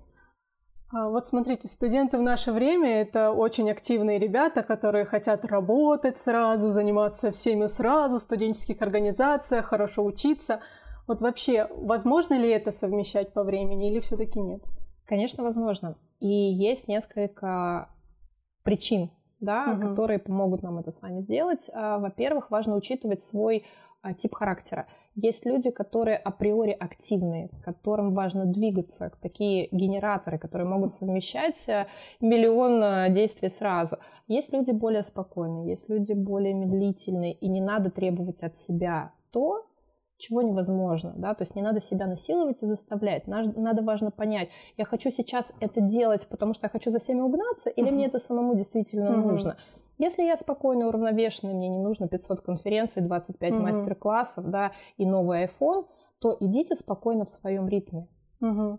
А 0.91 1.09
Вот 1.09 1.27
смотрите, 1.27 1.69
студенты 1.69 2.17
в 2.17 2.23
наше 2.23 2.51
время— 2.51 3.01
это 3.03 3.31
очень 3.31 3.71
активные 3.71 4.19
ребята, 4.19 4.63
которые 4.63 5.05
хотят 5.05 5.45
работать 5.45 6.17
сразу, 6.17 6.71
заниматься 6.71 7.31
всеми 7.31 7.67
сразу, 7.67 8.19
в 8.19 8.23
студенческих 8.23 8.81
организациях, 8.81 9.67
хорошо 9.67 10.03
учиться. 10.05 10.61
Вот 11.07 11.21
вообще, 11.21 11.69
возможно 11.75 12.39
ли 12.39 12.49
это 12.49 12.71
совмещать 12.71 13.35
по 13.35 13.45
времени 13.45 13.91
или 13.91 14.01
все 14.01 14.17
таки 14.17 14.41
нет? 14.41 14.65
Конечно, 15.05 15.43
возможно. 15.45 15.97
И 16.21 16.27
есть 16.27 16.89
несколько 16.89 17.91
причин, 18.63 19.11
да, 19.41 19.67
Мгм. 19.67 19.81
которые 19.89 20.19
помогут 20.19 20.63
нам 20.63 20.79
это 20.79 20.91
с 20.91 21.03
вами 21.03 21.21
сделать. 21.21 21.71
А, 21.75 21.99
Во-первых, 21.99 22.51
важно 22.51 22.77
учитывать 22.77 23.21
свой 23.21 23.65
а, 24.01 24.15
тип 24.15 24.35
характера. 24.35 24.87
Есть 25.17 25.45
люди, 25.45 25.71
которые 25.71 26.17
априори 26.17 26.71
активные, 26.71 27.51
которым 27.65 28.15
важно 28.15 28.45
двигаться, 28.47 29.11
такие 29.21 29.69
генераторы, 29.73 30.39
которые 30.39 30.69
могут 30.69 30.95
совмещать 30.95 31.69
а, 31.69 31.89
миллион 32.21 32.81
а, 32.83 33.09
действий 33.09 33.49
сразу. 33.49 33.99
Есть 34.29 34.53
люди 34.53 34.71
более 34.71 35.03
спокойные, 35.03 35.69
есть 35.71 35.89
люди 35.89 36.13
более 36.13 36.55
медлительные, 36.55 37.33
и 37.33 37.49
не 37.49 37.61
надо 37.61 37.91
требовать 37.91 38.45
от 38.45 38.57
себя 38.57 39.11
то, 39.33 39.67
чего 40.19 40.43
невозможно, 40.43 41.15
да, 41.17 41.35
то 41.35 41.43
есть 41.43 41.55
не 41.57 41.63
надо 41.63 41.81
себя 41.81 42.07
насиловать 42.07 42.63
и 42.63 42.67
заставлять, 42.67 43.27
Наж- 43.27 43.55
надо 43.57 43.83
важно 43.83 44.11
понять, 44.11 44.49
я 44.77 44.85
хочу 44.85 45.11
сейчас 45.11 45.53
это 45.61 45.81
делать, 45.81 46.27
потому 46.29 46.53
что 46.53 46.67
я 46.67 46.71
хочу 46.71 46.91
за 46.91 46.99
всеми 46.99 47.21
угнаться, 47.21 47.71
или 47.71 47.91
мне 47.91 48.07
это 48.07 48.19
самому 48.19 48.55
действительно 48.55 49.17
нужно. 49.17 49.57
Если 49.99 50.23
я 50.23 50.37
спокойный, 50.37 50.87
уравновешенный, 50.87 51.55
мне 51.55 51.69
не 51.69 51.79
нужно 51.79 52.07
500 52.09 52.41
конференций, 52.41 53.03
25 53.03 53.53
Мгм. 53.53 53.63
мастер-классов, 53.63 54.49
да, 54.51 54.73
и 54.97 55.07
новый 55.07 55.45
iPhone, 55.45 55.87
то 56.21 56.37
идите 56.41 56.75
спокойно 56.77 57.25
в 57.25 57.31
своем 57.31 57.69
ритме. 57.69 58.07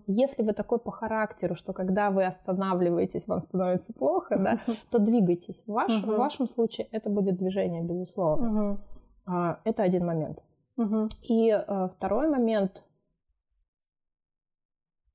Если 0.08 0.42
вы 0.44 0.54
такой 0.54 0.80
по 0.80 0.92
характеру, 0.92 1.56
что 1.56 1.74
когда 1.74 2.12
вы 2.12 2.24
останавливаетесь, 2.26 3.28
вам 3.28 3.42
становится 3.42 3.92
плохо, 3.94 4.38
да, 4.38 4.60
то 4.90 5.00
двигайтесь. 5.00 5.64
В, 5.68 5.72
ваш- 5.74 6.02
в 6.04 6.18
вашем 6.18 6.48
случае 6.48 6.88
это 6.92 7.10
будет 7.10 7.36
движение, 7.38 7.82
безусловно. 7.82 8.78
А, 9.26 9.60
Это 9.66 9.84
один 9.84 10.06
момент. 10.06 10.42
И 11.24 11.50
э, 11.50 11.88
второй 11.90 12.28
момент 12.28 12.84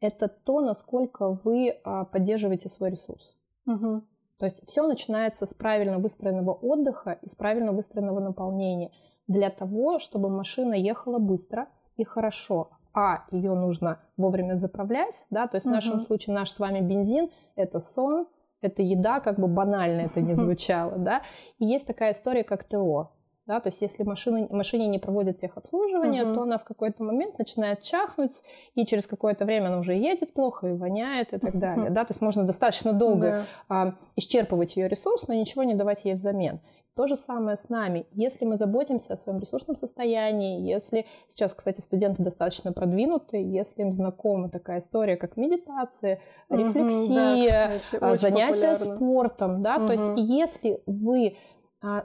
это 0.00 0.28
то, 0.28 0.60
насколько 0.60 1.40
вы 1.44 1.80
а, 1.82 2.04
поддерживаете 2.04 2.68
свой 2.68 2.90
ресурс. 2.90 3.36
Мгм. 3.64 4.06
То 4.38 4.46
есть 4.46 4.66
все 4.66 4.86
начинается 4.86 5.46
с 5.46 5.54
правильно 5.54 5.98
выстроенного 5.98 6.52
отдыха 6.52 7.18
и 7.22 7.28
с 7.28 7.34
правильно 7.34 7.72
выстроенного 7.72 8.20
наполнения 8.20 8.90
для 9.26 9.48
того, 9.48 9.98
чтобы 9.98 10.28
машина 10.28 10.74
ехала 10.74 11.18
быстро 11.18 11.68
и 11.96 12.04
хорошо. 12.04 12.70
А 12.92 13.24
ее 13.30 13.54
нужно 13.54 14.00
вовремя 14.16 14.56
заправлять, 14.56 15.26
да, 15.30 15.48
то 15.48 15.56
есть 15.56 15.66
в 15.66 15.70
нашем 15.70 16.00
случае 16.00 16.34
наш 16.34 16.50
с 16.50 16.60
вами 16.60 16.80
бензин 16.80 17.30
это 17.56 17.80
сон, 17.80 18.28
это 18.60 18.82
еда, 18.82 19.20
как 19.20 19.38
бы 19.38 19.48
банально 19.48 20.02
это 20.02 20.20
не 20.20 20.34
звучало, 20.36 20.96
да. 20.98 21.22
И 21.58 21.64
есть 21.64 21.86
такая 21.86 22.12
история, 22.12 22.44
как 22.44 22.64
ТО. 22.64 23.10
Да, 23.46 23.60
то 23.60 23.68
есть 23.68 23.82
если 23.82 24.04
машина, 24.04 24.46
машине 24.50 24.86
не 24.86 24.98
проводят 24.98 25.36
техобслуживание, 25.36 26.24
Мгм. 26.24 26.34
то 26.34 26.42
она 26.42 26.56
в 26.58 26.64
какой-то 26.64 27.02
момент 27.02 27.38
начинает 27.38 27.82
чахнуть, 27.82 28.42
и 28.74 28.86
через 28.86 29.06
какое-то 29.06 29.44
время 29.44 29.66
она 29.68 29.78
уже 29.78 29.92
едет 29.94 30.32
плохо 30.32 30.68
и 30.68 30.72
воняет 30.72 31.34
и 31.34 31.38
так 31.38 31.58
далее. 31.58 31.90
Да? 31.90 32.04
То 32.04 32.12
есть 32.12 32.22
можно 32.22 32.44
достаточно 32.44 32.92
долго 32.94 33.30
Да. 33.30 33.42
а, 33.68 33.94
исчерпывать 34.16 34.76
ее 34.76 34.88
ресурс, 34.88 35.28
но 35.28 35.34
ничего 35.34 35.62
не 35.64 35.74
давать 35.74 36.06
ей 36.06 36.14
взамен. 36.14 36.60
То 36.96 37.06
же 37.08 37.16
самое 37.16 37.56
с 37.56 37.68
нами. 37.68 38.06
Если 38.12 38.44
мы 38.44 38.56
заботимся 38.56 39.14
о 39.14 39.16
своем 39.16 39.40
ресурсном 39.40 39.74
состоянии, 39.76 40.60
если 40.62 41.06
сейчас, 41.26 41.52
кстати, 41.52 41.80
студенты 41.80 42.22
достаточно 42.22 42.72
продвинутые, 42.72 43.52
если 43.52 43.82
им 43.82 43.90
знакома 43.92 44.48
такая 44.48 44.78
история, 44.78 45.16
как 45.16 45.36
медитация, 45.36 46.20
рефлексия, 46.48 47.68
Да, 47.68 47.74
кстати, 47.78 48.04
а, 48.04 48.16
занятия 48.16 48.72
популярно. 48.74 48.96
спортом, 48.96 49.62
да, 49.62 49.78
то 49.86 49.92
есть 49.92 50.10
если 50.16 50.80
вы 50.86 51.36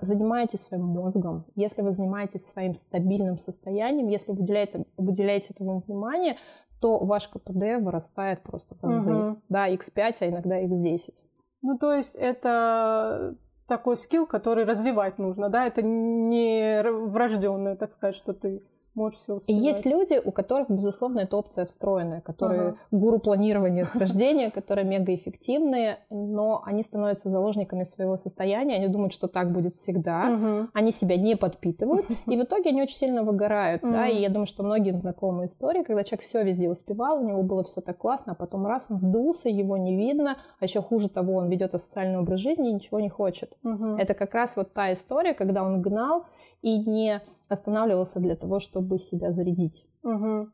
занимаетесь 0.01 0.61
своим 0.61 0.85
мозгом, 0.85 1.45
если 1.55 1.81
вы 1.81 1.91
занимаетесь 1.91 2.45
своим 2.45 2.75
стабильным 2.75 3.37
состоянием, 3.37 4.07
если 4.07 4.31
вы 4.31 4.41
уделяете, 4.41 4.85
уделяете 4.97 5.53
этому 5.53 5.83
внимание, 5.87 6.37
то 6.81 6.99
ваш 6.99 7.27
КПД 7.27 7.79
вырастает 7.79 8.41
просто 8.41 8.75
в 8.75 8.83
разы. 8.83 9.11
Мгм. 9.11 9.41
Да, 9.49 9.69
x5, 9.69 10.15
а 10.21 10.27
иногда 10.27 10.61
x10. 10.61 11.13
Ну, 11.61 11.77
то 11.77 11.93
есть 11.93 12.15
это 12.15 13.35
такой 13.67 13.97
скилл, 13.97 14.25
который 14.25 14.65
развивать 14.65 15.17
нужно, 15.19 15.49
да? 15.49 15.65
Это 15.67 15.81
не 15.81 16.81
врожденное, 16.83 17.75
так 17.75 17.91
сказать, 17.91 18.15
что 18.15 18.33
ты 18.33 18.63
можешь 18.99 19.19
все 19.19 19.33
И 19.33 19.35
успевать. 19.37 19.63
есть 19.63 19.85
люди, 19.85 20.21
у 20.23 20.31
которых, 20.31 20.69
безусловно, 20.69 21.21
эта 21.21 21.37
опция 21.37 21.65
встроенная, 21.65 22.21
которые 22.21 22.61
Ага. 22.61 22.75
гуру 22.91 23.19
планирования 23.19 23.85
с 23.93 23.95
рождения, 23.95 24.51
которые 24.51 24.85
мегаэффективные, 24.85 25.99
но 26.09 26.61
они 26.65 26.83
становятся 26.83 27.29
заложниками 27.29 27.83
своего 27.83 28.17
состояния, 28.17 28.75
они 28.75 28.87
думают, 28.87 29.13
что 29.13 29.27
так 29.27 29.51
будет 29.51 29.75
всегда, 29.75 30.25
Мгм. 30.29 30.69
они 30.73 30.91
себя 30.91 31.15
не 31.17 31.35
подпитывают, 31.35 32.05
и 32.27 32.37
в 32.37 32.43
итоге 32.43 32.69
они 32.71 32.81
очень 32.81 32.95
сильно 32.97 33.23
выгорают, 33.23 33.81
да, 33.81 34.07
Мгм. 34.07 34.17
и 34.17 34.21
я 34.21 34.29
думаю, 34.29 34.45
что 34.45 34.63
многим 34.63 34.97
знакомы 34.97 35.45
истории, 35.45 35.83
когда 35.83 36.03
человек 36.03 36.25
все 36.25 36.43
везде 36.43 36.69
успевал, 36.69 37.19
у 37.19 37.27
него 37.27 37.41
было 37.43 37.63
все 37.63 37.81
так 37.81 37.97
классно, 37.97 38.33
а 38.33 38.35
потом 38.35 38.65
раз 38.67 38.87
он 38.89 38.99
сдулся, 38.99 39.49
его 39.49 39.77
не 39.77 39.95
видно, 39.95 40.37
а 40.59 40.65
еще 40.65 40.81
хуже 40.81 41.09
того, 41.09 41.35
он 41.35 41.49
ведет 41.49 41.73
асоциальный 41.75 42.19
образ 42.19 42.39
жизни 42.39 42.69
и 42.69 42.73
ничего 42.73 42.99
не 42.99 43.09
хочет. 43.09 43.57
Мгм. 43.63 43.95
Это 43.95 44.13
как 44.13 44.33
раз 44.33 44.57
вот 44.57 44.73
та 44.73 44.91
история, 44.93 45.33
когда 45.33 45.63
он 45.63 45.81
гнал 45.81 46.25
и 46.61 46.77
не 46.77 47.21
останавливался 47.49 48.19
для 48.19 48.35
того, 48.35 48.59
чтобы 48.59 48.97
себя 48.97 49.31
зарядить. 49.31 49.85
Мгм. 50.03 50.53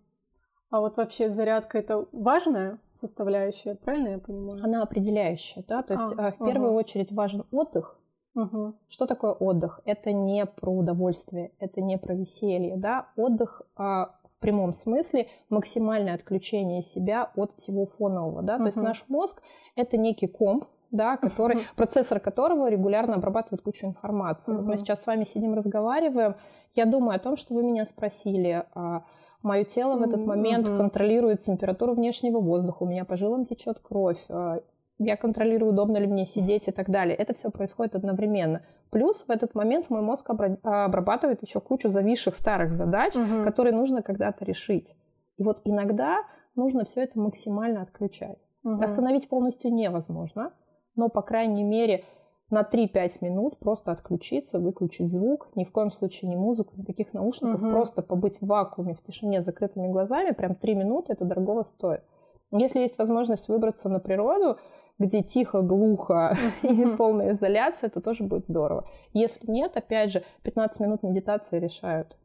А 0.72 0.80
вот 0.80 0.98
вообще 0.98 1.30
зарядка 1.30 1.78
это 1.78 2.08
важная 2.12 2.80
составляющая, 2.92 3.76
правильно 3.76 4.10
я 4.10 4.18
понимаю? 4.18 4.64
Она 4.64 4.82
определяющая, 4.82 5.64
да. 5.68 5.84
То 5.84 5.94
есть 5.94 6.14
а, 6.18 6.32
в 6.32 6.38
первую 6.40 6.72
ага. 6.72 6.80
очередь 6.80 7.12
важен 7.12 7.46
отдых. 7.52 8.00
Угу. 8.34 8.74
Что 8.88 9.06
такое 9.06 9.32
отдых? 9.32 9.80
Это 9.86 10.12
не 10.12 10.46
про 10.46 10.72
удовольствие, 10.72 11.54
это 11.60 11.82
не 11.82 11.98
про 11.98 12.16
веселье, 12.16 12.76
да. 12.76 13.08
Отдых 13.16 13.62
а, 13.76 14.18
в 14.24 14.40
прямом 14.40 14.74
смысле 14.74 15.28
максимальное 15.50 16.16
отключение 16.16 16.82
себя 16.82 17.32
от 17.36 17.54
всего 17.58 17.86
фонового, 17.86 18.42
да. 18.42 18.56
Угу. 18.56 18.64
То 18.64 18.68
есть 18.68 18.78
наш 18.78 19.06
мозг 19.08 19.42
это 19.76 19.98
некий 19.98 20.28
комп, 20.28 20.66
да, 20.96 21.18
который, 21.18 21.62
процессор 21.76 22.20
которого 22.20 22.70
регулярно 22.70 23.16
обрабатывает 23.16 23.62
кучу 23.62 23.86
информации. 23.86 24.54
Вот 24.54 24.66
мы 24.66 24.78
сейчас 24.78 25.04
с 25.04 25.08
вами 25.08 25.24
сидим, 25.24 25.54
разговариваем. 25.54 26.36
Я 26.74 26.86
думаю 26.86 27.16
о 27.16 27.20
том, 27.20 27.38
что 27.38 27.54
вы 27.54 27.64
меня 27.64 27.86
спросили. 27.86 28.66
А, 28.74 29.04
Мое 29.46 29.64
тело 29.64 29.96
в 29.96 30.02
этот 30.02 30.26
момент 30.26 30.68
контролирует 30.68 31.42
температуру 31.42 31.94
внешнего 31.94 32.40
воздуха, 32.40 32.82
у 32.82 32.88
меня 32.88 33.06
по 33.06 33.16
жилам 33.16 33.46
течет 33.46 33.78
кровь, 33.80 34.18
а, 34.28 34.62
я 34.98 35.18
контролирую, 35.18 35.72
удобно 35.72 35.98
ли 35.98 36.08
мне 36.08 36.26
сидеть 36.26 36.68
и 36.68 36.72
так 36.72 36.90
далее. 36.90 37.16
Это 37.16 37.36
все 37.36 37.52
происходит 37.52 37.94
одновременно. 37.94 38.64
Плюс 38.90 39.26
в 39.28 39.30
этот 39.30 39.54
момент 39.54 39.92
мой 39.92 40.02
мозг 40.02 40.28
обрабатывает 40.32 41.44
еще 41.44 41.60
кучу 41.60 41.90
зависших 41.90 42.34
старых 42.34 42.74
задач, 42.74 43.16
угу. 43.16 43.44
которые 43.44 43.76
нужно 43.76 44.02
когда-то 44.02 44.46
решить. 44.46 44.96
И 45.38 45.44
вот 45.44 45.62
иногда 45.64 46.24
нужно 46.56 46.84
все 46.84 47.02
это 47.02 47.20
максимально 47.20 47.84
отключать. 47.84 48.40
Угу. 48.64 48.82
Остановить 48.82 49.30
полностью 49.30 49.72
невозможно, 49.72 50.54
но, 50.96 51.10
по 51.10 51.22
крайней 51.22 51.64
мере, 51.64 52.04
на 52.50 52.62
3-5 52.62 53.18
минут 53.22 53.58
просто 53.58 53.92
отключиться, 53.92 54.60
выключить 54.60 55.12
звук, 55.12 55.50
ни 55.56 55.64
в 55.64 55.72
коем 55.72 55.92
случае 55.92 56.30
не 56.30 56.36
музыку, 56.36 56.74
никаких 56.78 57.14
наушников, 57.14 57.62
угу. 57.62 57.72
просто 57.72 58.02
побыть 58.02 58.40
в 58.40 58.46
вакууме, 58.46 58.94
в 58.94 59.02
тишине, 59.02 59.42
с 59.42 59.46
закрытыми 59.46 59.88
глазами, 59.88 60.32
прям 60.32 60.56
3 60.56 60.76
минуты, 60.76 61.14
это 61.14 61.26
дорогого 61.26 61.64
стоит. 61.64 62.04
Если 62.52 62.80
есть 62.80 62.98
возможность 62.98 63.50
выбраться 63.50 63.90
на 63.90 64.00
природу, 64.00 64.58
где 65.00 65.24
тихо, 65.24 65.62
глухо 65.62 66.38
и 66.62 66.86
полная 66.96 67.34
изоляция, 67.34 67.90
то 67.90 68.00
тоже 68.00 68.24
будет 68.24 68.46
здорово. 68.46 68.88
Если 69.14 69.50
нет, 69.50 69.76
опять 69.76 70.12
же, 70.12 70.24
15 70.44 70.80
минут 70.80 71.04
медитации 71.04 71.60
решают. 71.60 72.16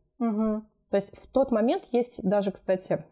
То 0.90 0.96
есть 0.96 1.16
в 1.16 1.26
тот 1.32 1.50
момент 1.50 1.84
есть 1.92 2.22
даже, 2.22 2.50
кстати, 2.50 3.04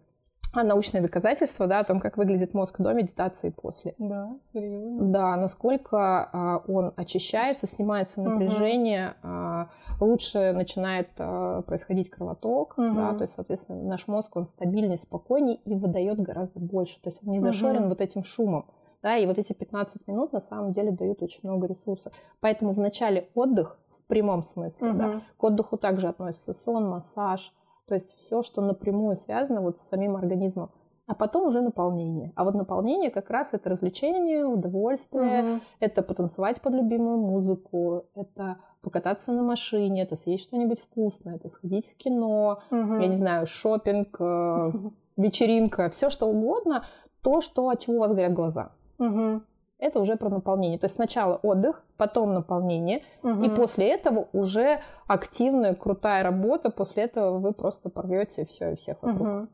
научные 0.54 1.02
доказательства, 1.02 1.66
да, 1.66 1.80
о 1.80 1.84
том, 1.84 2.00
как 2.00 2.16
выглядит 2.16 2.54
мозг 2.54 2.80
до 2.80 2.92
медитации 2.92 3.48
и 3.48 3.50
после. 3.50 3.94
Да, 3.98 4.36
серьезно. 4.52 5.12
Да, 5.12 5.36
насколько 5.36 6.28
а, 6.32 6.62
он 6.66 6.92
очищается, 6.96 7.66
снимается 7.66 8.22
напряжение, 8.22 9.10
угу. 9.10 9.16
а, 9.22 9.68
лучше 10.00 10.52
начинает 10.52 11.08
а, 11.18 11.62
происходить 11.62 12.10
кровоток, 12.10 12.74
угу. 12.78 12.94
да, 12.94 13.14
то 13.14 13.22
есть, 13.22 13.34
соответственно, 13.34 13.82
наш 13.82 14.08
мозг, 14.08 14.36
он 14.36 14.46
стабильнее, 14.46 14.96
спокойнее 14.96 15.56
и 15.56 15.74
выдает 15.74 16.20
гораздо 16.20 16.60
больше, 16.60 17.00
то 17.02 17.08
есть 17.08 17.20
он 17.24 17.32
не 17.32 17.40
зашорен 17.40 17.82
угу. 17.82 17.88
вот 17.90 18.00
этим 18.00 18.24
шумом. 18.24 18.66
Да, 19.00 19.16
и 19.16 19.26
вот 19.26 19.38
эти 19.38 19.52
15 19.52 20.08
минут 20.08 20.32
на 20.32 20.40
самом 20.40 20.72
деле 20.72 20.90
дают 20.90 21.22
очень 21.22 21.40
много 21.44 21.68
ресурсов. 21.68 22.12
Поэтому 22.40 22.72
в 22.72 22.78
начале 22.80 23.28
отдых, 23.36 23.78
в 23.90 24.02
прямом 24.08 24.42
смысле, 24.42 24.90
угу. 24.90 24.98
да, 24.98 25.12
к 25.36 25.44
отдыху 25.44 25.76
также 25.76 26.08
относится 26.08 26.52
сон, 26.52 26.88
массаж, 26.88 27.52
то 27.88 27.94
есть 27.94 28.10
все, 28.10 28.42
что 28.42 28.60
напрямую 28.60 29.16
связано 29.16 29.60
вот 29.60 29.78
с 29.78 29.82
самим 29.82 30.16
организмом. 30.16 30.70
А 31.06 31.14
потом 31.14 31.46
уже 31.46 31.62
наполнение. 31.62 32.32
А 32.36 32.44
вот 32.44 32.54
наполнение 32.54 33.10
как 33.10 33.30
раз 33.30 33.54
это 33.54 33.70
развлечение, 33.70 34.44
удовольствие, 34.44 35.42
угу. 35.42 35.60
это 35.80 36.02
потанцевать 36.02 36.60
под 36.60 36.74
любимую 36.74 37.16
музыку, 37.16 38.04
это 38.14 38.58
покататься 38.82 39.32
на 39.32 39.42
машине, 39.42 40.02
это 40.02 40.16
съесть 40.16 40.42
что-нибудь 40.42 40.80
вкусное, 40.80 41.36
это 41.36 41.48
сходить 41.48 41.90
в 41.90 41.96
кино, 41.96 42.60
угу. 42.70 42.98
я 42.98 43.06
не 43.06 43.16
знаю, 43.16 43.46
шопинг, 43.46 44.16
э, 44.20 44.72
вечеринка, 45.16 45.88
все 45.88 46.10
что 46.10 46.26
угодно, 46.26 46.84
то, 47.22 47.40
что 47.40 47.70
от 47.70 47.80
чего 47.80 47.96
у 47.96 48.00
вас 48.00 48.12
горят 48.12 48.34
глаза. 48.34 48.72
Угу 48.98 49.40
это 49.78 50.00
уже 50.00 50.16
про 50.16 50.28
наполнение. 50.28 50.78
То 50.78 50.86
есть 50.86 50.96
сначала 50.96 51.36
отдых, 51.36 51.84
потом 51.96 52.34
наполнение, 52.34 53.02
угу. 53.22 53.42
и 53.42 53.48
после 53.48 53.88
этого 53.88 54.28
уже 54.32 54.80
активная, 55.06 55.74
крутая 55.74 56.22
работа. 56.22 56.70
После 56.70 57.04
этого 57.04 57.38
вы 57.38 57.52
просто 57.52 57.88
порвете 57.88 58.44
все 58.44 58.72
и 58.72 58.76
всех 58.76 59.02
вокруг. 59.02 59.28
Угу. 59.28 59.48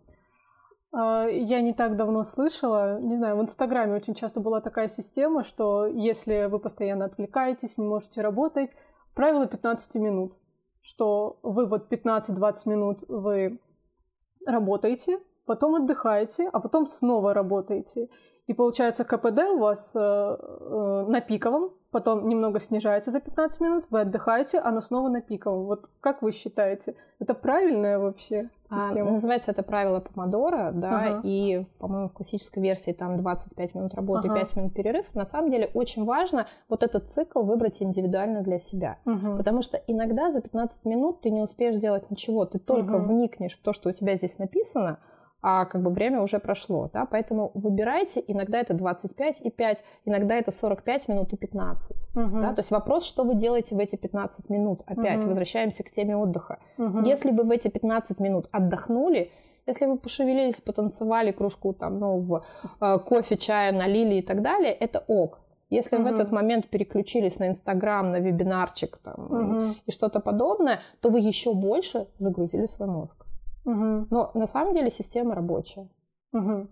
Я 0.96 1.60
не 1.60 1.74
так 1.74 1.96
давно 1.96 2.22
слышала, 2.22 3.00
не 3.00 3.16
знаю, 3.16 3.36
в 3.36 3.42
Инстаграме 3.42 3.96
очень 3.96 4.14
часто 4.14 4.40
была 4.40 4.60
такая 4.60 4.86
система, 4.86 5.42
что 5.42 5.86
если 5.86 6.46
вы 6.48 6.60
постоянно 6.60 7.06
отвлекаетесь, 7.06 7.78
не 7.78 7.86
можете 7.86 8.20
работать, 8.20 8.70
правило 9.12 9.48
15 9.48 9.96
минут, 9.96 10.38
что 10.82 11.40
вы 11.42 11.66
вот 11.66 11.92
15-20 11.92 12.68
минут 12.68 13.00
вы 13.08 13.58
работаете, 14.46 15.18
потом 15.46 15.74
отдыхаете, 15.74 16.48
а 16.52 16.60
потом 16.60 16.86
снова 16.86 17.34
работаете. 17.34 18.08
И 18.46 18.52
получается, 18.52 19.04
КПД 19.04 19.40
у 19.54 19.58
вас 19.58 19.96
э, 19.96 20.00
э, 20.00 21.04
на 21.08 21.20
пиковом, 21.22 21.72
потом 21.90 22.28
немного 22.28 22.58
снижается 22.58 23.10
за 23.10 23.20
15 23.20 23.60
минут, 23.62 23.84
вы 23.90 24.00
отдыхаете, 24.00 24.58
оно 24.58 24.82
снова 24.82 25.08
на 25.08 25.22
пиковом. 25.22 25.64
Вот 25.64 25.88
как 26.00 26.20
вы 26.20 26.32
считаете, 26.32 26.94
это 27.20 27.32
правильная 27.32 27.98
вообще 27.98 28.50
а, 28.68 28.80
система? 28.80 29.08
А, 29.08 29.12
называется 29.12 29.52
это 29.52 29.62
правило 29.62 30.00
Помодора, 30.00 30.72
да, 30.74 30.90
ага. 30.90 31.20
и, 31.22 31.64
по-моему, 31.78 32.08
в 32.08 32.12
классической 32.12 32.62
версии 32.62 32.92
там 32.92 33.16
25 33.16 33.74
минут 33.74 33.94
работы 33.94 34.28
ага. 34.28 34.36
и 34.36 34.40
5 34.40 34.56
минут 34.56 34.74
перерыв. 34.74 35.14
На 35.14 35.24
самом 35.24 35.50
деле 35.50 35.70
очень 35.72 36.04
важно 36.04 36.46
вот 36.68 36.82
этот 36.82 37.10
цикл 37.10 37.42
выбрать 37.42 37.80
индивидуально 37.80 38.42
для 38.42 38.58
себя, 38.58 38.98
угу. 39.06 39.38
потому 39.38 39.62
что 39.62 39.78
иногда 39.86 40.30
за 40.30 40.42
15 40.42 40.84
минут 40.84 41.22
ты 41.22 41.30
не 41.30 41.40
успеешь 41.40 41.76
сделать 41.76 42.10
ничего, 42.10 42.44
ты 42.44 42.58
только 42.58 42.96
угу. 42.96 43.06
вникнешь 43.06 43.56
в 43.56 43.62
то, 43.62 43.72
что 43.72 43.88
у 43.88 43.92
тебя 43.92 44.16
здесь 44.16 44.38
написано, 44.38 44.98
а 45.46 45.66
как 45.66 45.82
бы 45.82 45.90
время 45.90 46.22
уже 46.22 46.38
прошло, 46.38 46.88
да, 46.94 47.04
поэтому 47.04 47.50
выбирайте, 47.52 48.24
иногда 48.26 48.60
это 48.60 48.72
25 48.72 49.42
и 49.42 49.50
5, 49.50 49.84
иногда 50.06 50.36
это 50.36 50.50
45 50.50 51.08
минут 51.08 51.34
и 51.34 51.36
15, 51.36 52.06
угу. 52.14 52.40
да, 52.40 52.54
то 52.54 52.60
есть 52.60 52.70
вопрос, 52.70 53.04
что 53.04 53.24
вы 53.24 53.34
делаете 53.34 53.74
в 53.74 53.78
эти 53.78 53.96
15 53.96 54.48
минут, 54.48 54.80
опять 54.86 55.18
угу. 55.18 55.28
возвращаемся 55.28 55.84
к 55.84 55.90
теме 55.90 56.16
отдыха. 56.16 56.60
Угу. 56.78 57.00
Если 57.04 57.30
вы 57.30 57.44
в 57.44 57.50
эти 57.50 57.68
15 57.68 58.20
минут 58.20 58.48
отдохнули, 58.52 59.30
если 59.66 59.84
вы 59.84 59.98
пошевелились, 59.98 60.62
потанцевали, 60.62 61.30
кружку 61.30 61.74
там 61.74 61.98
нового 61.98 62.46
э, 62.80 62.98
кофе, 63.00 63.36
чая 63.36 63.72
налили 63.72 64.14
и 64.14 64.22
так 64.22 64.40
далее, 64.40 64.72
это 64.72 65.04
ок. 65.08 65.40
Если 65.68 65.96
угу. 65.96 66.04
в 66.04 66.06
этот 66.06 66.32
момент 66.32 66.68
переключились 66.68 67.38
на 67.38 67.48
Инстаграм, 67.48 68.10
на 68.10 68.18
вебинарчик 68.18 68.96
там, 68.96 69.24
угу. 69.26 69.74
и 69.84 69.90
что-то 69.90 70.20
подобное, 70.20 70.80
то 71.02 71.10
вы 71.10 71.20
еще 71.20 71.52
больше 71.52 72.06
загрузили 72.16 72.64
свой 72.64 72.88
мозг. 72.88 73.26
Угу. 73.64 74.06
Но 74.10 74.30
на 74.34 74.46
самом 74.46 74.74
деле 74.74 74.90
система 74.90 75.34
рабочая. 75.34 75.88
Угу. 76.32 76.68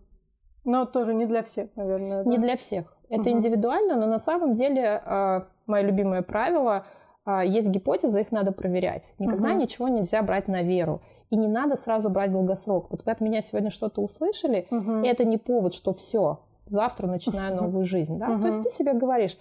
Но 0.65 0.85
тоже 0.87 1.15
не 1.15 1.27
для 1.27 1.43
всех, 1.43 1.75
наверное. 1.77 2.25
Да? 2.25 2.31
Не 2.31 2.39
для 2.39 2.57
всех. 2.57 2.97
Это 3.09 3.23
угу. 3.23 3.31
индивидуально, 3.31 3.97
но 3.97 4.07
на 4.07 4.19
самом 4.19 4.55
деле 4.55 5.03
а, 5.05 5.49
мое 5.67 5.83
любимое 5.83 6.23
правило 6.23 6.87
а, 7.25 7.45
есть 7.45 7.69
гипотезы, 7.69 8.21
их 8.21 8.33
надо 8.33 8.53
проверять. 8.53 9.15
Никогда 9.19 9.51
угу. 9.51 9.59
ничего 9.59 9.89
нельзя 9.89 10.23
брать 10.23 10.49
на 10.49 10.63
веру. 10.63 11.03
И 11.31 11.37
не 11.37 11.49
надо 11.49 11.77
сразу 11.77 12.11
брать 12.11 12.33
долгосрок. 12.33 12.91
Вот 12.91 13.05
вы 13.05 13.13
от 13.13 13.21
меня 13.21 13.43
сегодня 13.43 13.71
что-то 13.71 14.03
услышали, 14.03 14.67
угу. 14.71 15.03
и 15.03 15.07
это 15.07 15.25
не 15.25 15.39
повод, 15.39 15.75
что 15.75 15.93
все, 15.93 16.41
завтра 16.67 17.07
начинаю 17.07 17.57
новую 17.63 17.85
жизнь. 17.85 18.19
Да? 18.19 18.31
Угу. 18.31 18.41
То 18.41 18.47
есть 18.49 18.63
ты 18.63 18.71
себе 18.71 18.93
говоришь, 18.95 19.37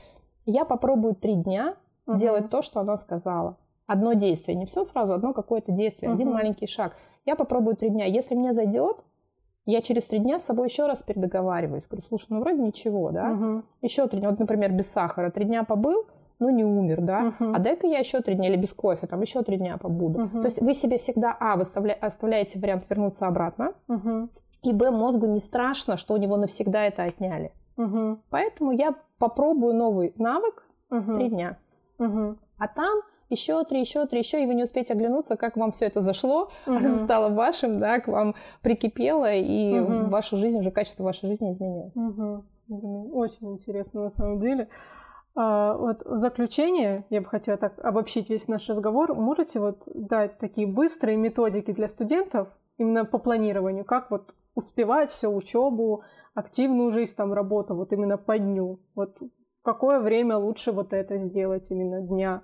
я 0.46 0.66
попробую 0.66 1.16
три 1.16 1.36
дня 1.36 1.76
угу. 2.06 2.18
делать 2.18 2.50
то, 2.50 2.62
что 2.62 2.80
она 2.80 2.98
сказала. 2.98 3.58
Одно 3.88 4.14
действие, 4.14 4.58
не 4.58 4.66
все 4.66 4.84
сразу, 4.86 5.14
одно 5.14 5.34
какое-то 5.34 5.72
действие, 5.72 6.10
угу. 6.10 6.16
один 6.16 6.32
маленький 6.32 6.68
шаг. 6.68 6.96
Я 7.26 7.36
попробую 7.36 7.76
три 7.76 7.90
дня. 7.90 8.06
Если 8.06 8.36
мне 8.36 8.54
зайдет, 8.54 9.04
я 9.66 9.82
через 9.82 10.08
три 10.08 10.20
дня 10.20 10.40
с 10.40 10.46
собой 10.46 10.68
еще 10.68 10.88
раз 10.88 11.02
передоговариваюсь. 11.02 11.86
Говорю, 11.88 12.02
слушай, 12.08 12.28
ну 12.30 12.40
вроде 12.40 12.62
ничего, 12.62 13.12
да? 13.12 13.32
Угу. 13.32 13.64
Еще 13.82 14.08
три 14.08 14.20
дня, 14.20 14.30
вот, 14.30 14.40
например, 14.40 14.72
без 14.72 14.90
сахара. 14.90 15.30
Три 15.30 15.46
дня 15.46 15.64
побыл, 15.64 16.06
ну 16.40 16.50
не 16.50 16.64
умер, 16.64 17.02
да? 17.02 17.34
Угу. 17.40 17.54
А 17.54 17.60
дай-ка 17.60 17.86
я 17.88 18.00
еще 18.00 18.22
три 18.22 18.36
дня 18.36 18.50
или 18.50 18.56
без 18.56 18.74
кофе, 18.74 19.08
там 19.08 19.22
еще 19.22 19.44
три 19.44 19.58
дня 19.58 19.78
побуду. 19.78 20.24
Угу. 20.24 20.42
То 20.42 20.46
есть 20.46 20.62
вы 20.62 20.74
себе 20.74 20.98
всегда, 20.98 21.36
а, 21.40 21.56
выставля... 21.56 21.94
оставляете 21.94 22.60
вариант 22.60 22.86
вернуться 22.90 23.28
обратно, 23.28 23.74
угу. 23.88 24.30
и, 24.64 24.74
б, 24.74 24.90
мозгу 24.90 25.28
не 25.28 25.40
страшно, 25.40 25.98
что 25.98 26.16
у 26.16 26.18
него 26.18 26.38
навсегда 26.38 26.86
это 26.86 27.04
отняли. 27.04 27.52
Угу. 27.78 28.20
Поэтому 28.30 28.72
я 28.72 28.96
попробую 29.20 29.76
новый 29.76 30.14
навык 30.18 30.64
угу. 30.90 31.14
три 31.14 31.30
дня. 31.30 31.58
Угу. 32.00 32.36
А 32.58 32.68
там 32.68 33.02
еще 33.32 33.64
три, 33.64 33.80
еще 33.80 34.06
три, 34.06 34.20
еще, 34.20 34.44
и 34.44 34.46
вы 34.46 34.54
не 34.54 34.64
успеете 34.64 34.94
оглянуться, 34.94 35.38
как 35.38 35.58
вам 35.58 35.72
все 35.72 35.86
это 35.86 36.02
зашло, 36.02 36.50
угу. 36.66 36.76
оно 36.78 36.96
стало 36.96 37.30
вашим, 37.30 37.80
да, 37.80 38.00
к 38.00 38.08
вам 38.08 38.36
прикипело, 38.62 39.32
и 39.32 39.80
угу. 39.80 40.10
ваша 40.10 40.38
жизнь, 40.38 40.60
уже 40.60 40.72
качество 40.72 41.04
вашей 41.04 41.28
жизни 41.28 41.52
изменилось. 41.52 41.96
Угу. 41.96 43.18
очень 43.18 43.52
интересно 43.54 44.04
на 44.04 44.10
самом 44.10 44.40
деле. 44.40 44.68
А, 45.34 45.78
вот 45.78 46.04
в 46.06 46.18
заключение, 46.18 47.06
я 47.10 47.22
бы 47.22 47.28
хотела 47.28 47.58
так 47.58 47.80
обобщить 47.84 48.30
весь 48.30 48.48
наш 48.48 48.68
разговор, 48.68 49.16
можете 49.16 49.60
вот 49.60 49.88
дать 49.94 50.38
такие 50.38 50.68
быстрые 50.68 51.18
методики 51.18 51.72
для 51.72 51.88
студентов 51.88 52.50
именно 52.78 53.06
по 53.06 53.18
планированию, 53.18 53.86
как 53.86 54.12
вот 54.12 54.36
успевать 54.56 55.10
все 55.10 55.30
учебу, 55.30 56.04
активную 56.34 56.92
жизнь, 56.92 57.16
там, 57.16 57.34
работу, 57.34 57.76
вот 57.76 57.94
именно 57.94 58.18
по 58.18 58.38
дню. 58.38 58.80
Вот 58.96 59.22
в 59.22 59.62
какое 59.64 60.00
время 60.00 60.38
лучше 60.38 60.72
вот 60.72 60.94
это 60.94 61.18
сделать 61.18 61.72
именно 61.72 62.02
дня, 62.02 62.42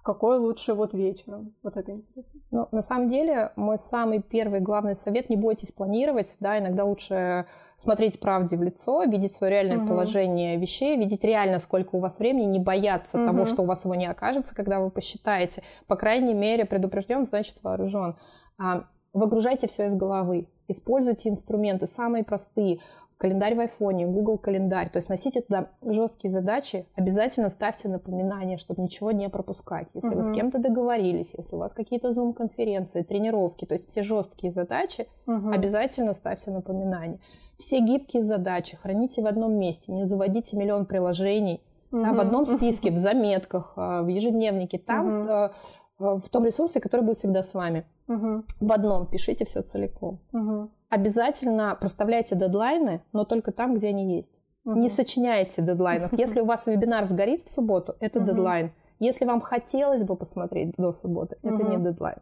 в 0.00 0.02
какой 0.02 0.38
лучше 0.38 0.72
вот 0.72 0.94
вечером? 0.94 1.54
Вот 1.62 1.76
это 1.76 1.92
интересно. 1.92 2.40
Ну, 2.50 2.68
на 2.72 2.80
самом 2.80 3.06
деле, 3.06 3.52
мой 3.54 3.76
самый 3.76 4.22
первый 4.22 4.60
главный 4.60 4.96
совет– 4.96 5.28
не 5.28 5.36
бойтесь 5.36 5.72
планировать, 5.72 6.38
да, 6.40 6.58
иногда 6.58 6.84
лучше 6.84 7.46
смотреть 7.76 8.18
правде 8.18 8.56
в 8.56 8.62
лицо, 8.62 9.02
видеть 9.02 9.34
свое 9.34 9.52
реальное 9.52 9.76
угу. 9.76 9.88
положение 9.88 10.56
вещей, 10.56 10.96
видеть 10.96 11.22
реально, 11.22 11.58
сколько 11.58 11.96
у 11.96 12.00
вас 12.00 12.18
времени, 12.18 12.46
не 12.46 12.58
бояться 12.58 13.18
угу. 13.18 13.26
того, 13.26 13.44
что 13.44 13.62
у 13.62 13.66
вас 13.66 13.84
его 13.84 13.94
не 13.94 14.06
окажется, 14.06 14.54
когда 14.54 14.80
вы 14.80 14.90
посчитаете. 14.90 15.62
По 15.86 15.96
крайней 15.96 16.32
мере, 16.32 16.64
предупрежден, 16.64 17.26
значит 17.26 17.62
вооружен. 17.62 18.16
А, 18.56 18.86
выгружайте 19.12 19.68
все 19.68 19.88
из 19.88 19.94
головы. 19.94 20.48
Используйте 20.66 21.28
инструменты 21.28 21.86
самые 21.86 22.24
простые 22.24 22.80
календарь 23.20 23.54
в 23.54 23.60
айфоне, 23.60 24.06
Google 24.06 24.38
календарь. 24.38 24.88
То 24.88 24.96
есть 24.96 25.10
носите 25.10 25.42
туда 25.42 25.68
жесткие 25.82 26.30
задачи, 26.30 26.86
обязательно 26.94 27.50
ставьте 27.50 27.90
напоминания, 27.90 28.56
чтобы 28.56 28.80
ничего 28.80 29.12
не 29.12 29.28
пропускать. 29.28 29.88
Если 29.92 30.08
угу. 30.08 30.16
вы 30.16 30.22
с 30.22 30.30
кем-то 30.30 30.58
договорились, 30.58 31.34
если 31.36 31.54
у 31.54 31.58
вас 31.58 31.74
какие-то 31.74 32.14
зум-конференции, 32.14 33.02
тренировки, 33.02 33.66
то 33.66 33.74
есть 33.74 33.88
все 33.90 34.02
жесткие 34.02 34.50
задачи, 34.50 35.06
угу. 35.26 35.50
обязательно 35.50 36.14
ставьте 36.14 36.50
напоминания. 36.50 37.20
Все 37.58 37.80
гибкие 37.80 38.22
задачи 38.22 38.78
храните 38.78 39.20
в 39.20 39.26
одном 39.26 39.52
месте, 39.52 39.92
не 39.92 40.06
заводите 40.06 40.56
миллион 40.56 40.86
приложений, 40.86 41.60
угу. 41.92 42.02
да, 42.02 42.14
в 42.14 42.20
одном 42.20 42.46
списке, 42.46 42.90
в 42.90 42.96
заметках, 42.96 43.74
а, 43.76 44.02
в 44.02 44.08
ежедневнике, 44.08 44.78
там, 44.78 45.50
угу. 45.98 46.16
в 46.20 46.28
том 46.30 46.46
ресурсе, 46.46 46.80
который 46.80 47.02
будет 47.02 47.18
всегда 47.18 47.42
с 47.42 47.52
вами. 47.52 47.84
Угу. 48.08 48.44
В 48.60 48.72
одном 48.72 49.06
пишите 49.06 49.44
все 49.44 49.60
целиком. 49.60 50.20
Угу 50.32 50.70
обязательно 50.90 51.76
проставляйте 51.80 52.36
дедлайны, 52.36 53.02
но 53.12 53.24
только 53.24 53.52
там, 53.52 53.74
где 53.74 53.88
они 53.88 54.16
есть. 54.16 54.38
Угу. 54.64 54.78
Не 54.78 54.88
сочиняйте 54.88 55.62
дедлайнов. 55.62 56.12
Если 56.18 56.40
у 56.40 56.44
вас 56.44 56.66
вебинар 56.66 57.04
сгорит 57.06 57.42
в 57.42 57.48
субботу, 57.48 57.96
это 58.00 58.18
угу. 58.18 58.26
дедлайн. 58.26 58.72
Если 58.98 59.24
вам 59.24 59.40
хотелось 59.40 60.04
бы 60.04 60.16
посмотреть 60.16 60.74
до 60.76 60.92
субботы, 60.92 61.38
угу. 61.42 61.54
это 61.54 61.62
не 61.64 61.78
дедлайн. 61.78 62.18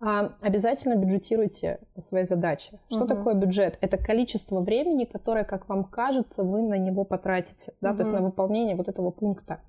А, 0.00 0.32
обязательно 0.40 0.94
бюджетируйте 0.94 1.80
свои 1.98 2.22
задачи. 2.22 2.80
Что 2.88 3.00
угу. 3.00 3.08
такое 3.08 3.34
бюджет? 3.34 3.78
Это 3.80 3.98
количество 3.98 4.60
времени, 4.60 5.04
которое, 5.04 5.44
как 5.44 5.68
вам 5.68 5.84
кажется, 5.84 6.44
вы 6.44 6.62
на 6.62 6.78
него 6.78 7.04
потратите, 7.04 7.74
да, 7.80 7.90
угу. 7.90 7.98
то 7.98 8.02
есть 8.04 8.12
на 8.12 8.22
выполнение 8.22 8.76
вот 8.76 8.88
этого 8.88 9.10
пункта. 9.10 9.60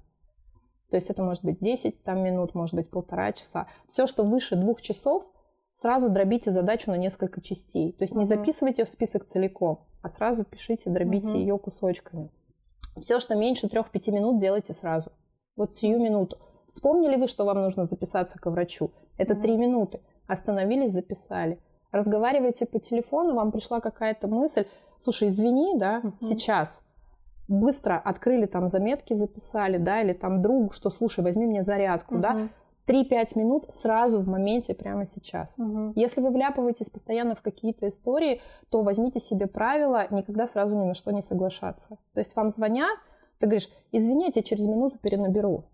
То 0.89 0.95
есть 0.95 1.09
это 1.09 1.23
может 1.23 1.43
быть 1.43 1.59
10 1.59 2.03
там, 2.03 2.23
минут, 2.23 2.55
может 2.55 2.75
быть 2.75 2.89
полтора 2.89 3.31
часа. 3.33 3.67
Все, 3.87 4.07
что 4.07 4.23
выше 4.23 4.55
двух 4.55 4.81
часов, 4.81 5.29
сразу 5.79 6.09
дробите 6.09 6.51
задачу 6.51 6.91
на 6.91 6.97
несколько 6.97 7.39
частей. 7.39 7.93
То 7.93 8.03
есть 8.03 8.13
не 8.13 8.25
записывайте 8.25 8.83
в 8.83 8.89
список 8.89 9.23
целиком, 9.23 9.79
а 10.01 10.09
сразу 10.09 10.43
пишите, 10.43 10.89
дробите 10.89 11.29
угу. 11.29 11.37
ее 11.37 11.57
кусочками. 11.57 12.31
Все, 12.99 13.19
что 13.21 13.35
меньше 13.35 13.67
3-5 13.67 14.11
минут, 14.11 14.39
делайте 14.39 14.73
сразу. 14.73 15.11
Вот 15.55 15.73
сию 15.73 16.01
минуту. 16.01 16.37
Вспомнили 16.67 17.15
вы, 17.15 17.27
что 17.27 17.45
вам 17.45 17.61
нужно 17.61 17.85
записаться 17.85 18.37
к 18.39 18.45
врачу? 18.49 18.91
Это 19.17 19.35
три 19.35 19.53
угу. 19.53 19.61
минуты. 19.61 20.01
Остановились, 20.27 20.91
записали. 20.91 21.59
Разговариваете 21.91 22.65
по 22.65 22.79
телефону, 22.79 23.35
вам 23.35 23.53
пришла 23.53 23.79
какая-то 23.79 24.27
мысль. 24.27 24.65
Слушай, 24.99 25.29
извини, 25.29 25.77
да, 25.77 26.01
угу. 26.03 26.13
сейчас. 26.19 26.81
Быстро 27.47 27.97
открыли 27.97 28.47
там 28.47 28.67
заметки, 28.67 29.13
записали, 29.13 29.77
да, 29.77 30.01
или 30.01 30.11
там 30.11 30.41
другу, 30.41 30.71
что 30.71 30.89
слушай, 30.89 31.23
возьми 31.23 31.47
мне 31.47 31.63
зарядку, 31.63 32.15
угу. 32.15 32.21
да 32.21 32.49
3-5 32.89 33.37
минут 33.37 33.65
сразу 33.69 34.19
в 34.19 34.27
моменте, 34.27 34.73
прямо 34.73 35.05
сейчас. 35.05 35.53
Угу. 35.57 35.93
Если 35.95 36.21
вы 36.21 36.31
вляпываетесь 36.31 36.89
постоянно 36.89 37.35
в 37.35 37.41
какие-то 37.41 37.87
истории, 37.87 38.41
то 38.69 38.81
возьмите 38.81 39.19
себе 39.19 39.45
правило 39.45 40.07
никогда 40.09 40.47
сразу 40.47 40.75
ни 40.75 40.85
на 40.85 40.95
что 40.95 41.11
не 41.11 41.21
соглашаться. 41.21 41.97
То 42.13 42.19
есть 42.19 42.35
вам 42.35 42.49
звонят, 42.49 42.97
ты 43.37 43.45
говоришь, 43.45 43.69
извините, 43.91 44.41
через 44.41 44.65
минуту 44.65 44.97
перенаберу. 44.97 45.65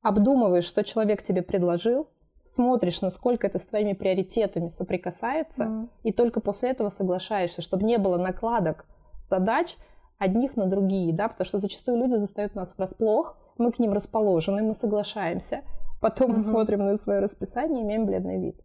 Обдумываешь, 0.00 0.64
что 0.64 0.82
человек 0.82 1.22
тебе 1.22 1.42
предложил, 1.42 2.08
смотришь, 2.42 3.02
насколько 3.02 3.46
это 3.46 3.58
с 3.58 3.66
твоими 3.66 3.92
приоритетами 3.92 4.70
соприкасается, 4.70 5.64
mm. 5.64 5.88
и 6.04 6.12
только 6.12 6.40
после 6.40 6.70
этого 6.70 6.88
соглашаешься, 6.88 7.60
чтобы 7.60 7.84
не 7.84 7.98
было 7.98 8.16
накладок 8.16 8.86
задач 9.22 9.76
одних 10.18 10.56
на 10.56 10.66
другие, 10.66 11.12
да, 11.12 11.28
потому 11.28 11.46
что 11.46 11.58
зачастую 11.58 11.98
люди 11.98 12.16
застают 12.16 12.54
нас 12.54 12.76
врасплох, 12.76 13.36
мы 13.58 13.70
к 13.70 13.78
ним 13.78 13.92
расположены, 13.92 14.62
мы 14.62 14.74
соглашаемся, 14.74 15.62
Потом 16.00 16.32
мы 16.32 16.40
смотрим 16.40 16.80
на 16.80 16.96
свое 16.96 17.20
расписание 17.20 17.82
и 17.82 17.84
имеем 17.84 18.06
бледный 18.06 18.40
вид. 18.40 18.60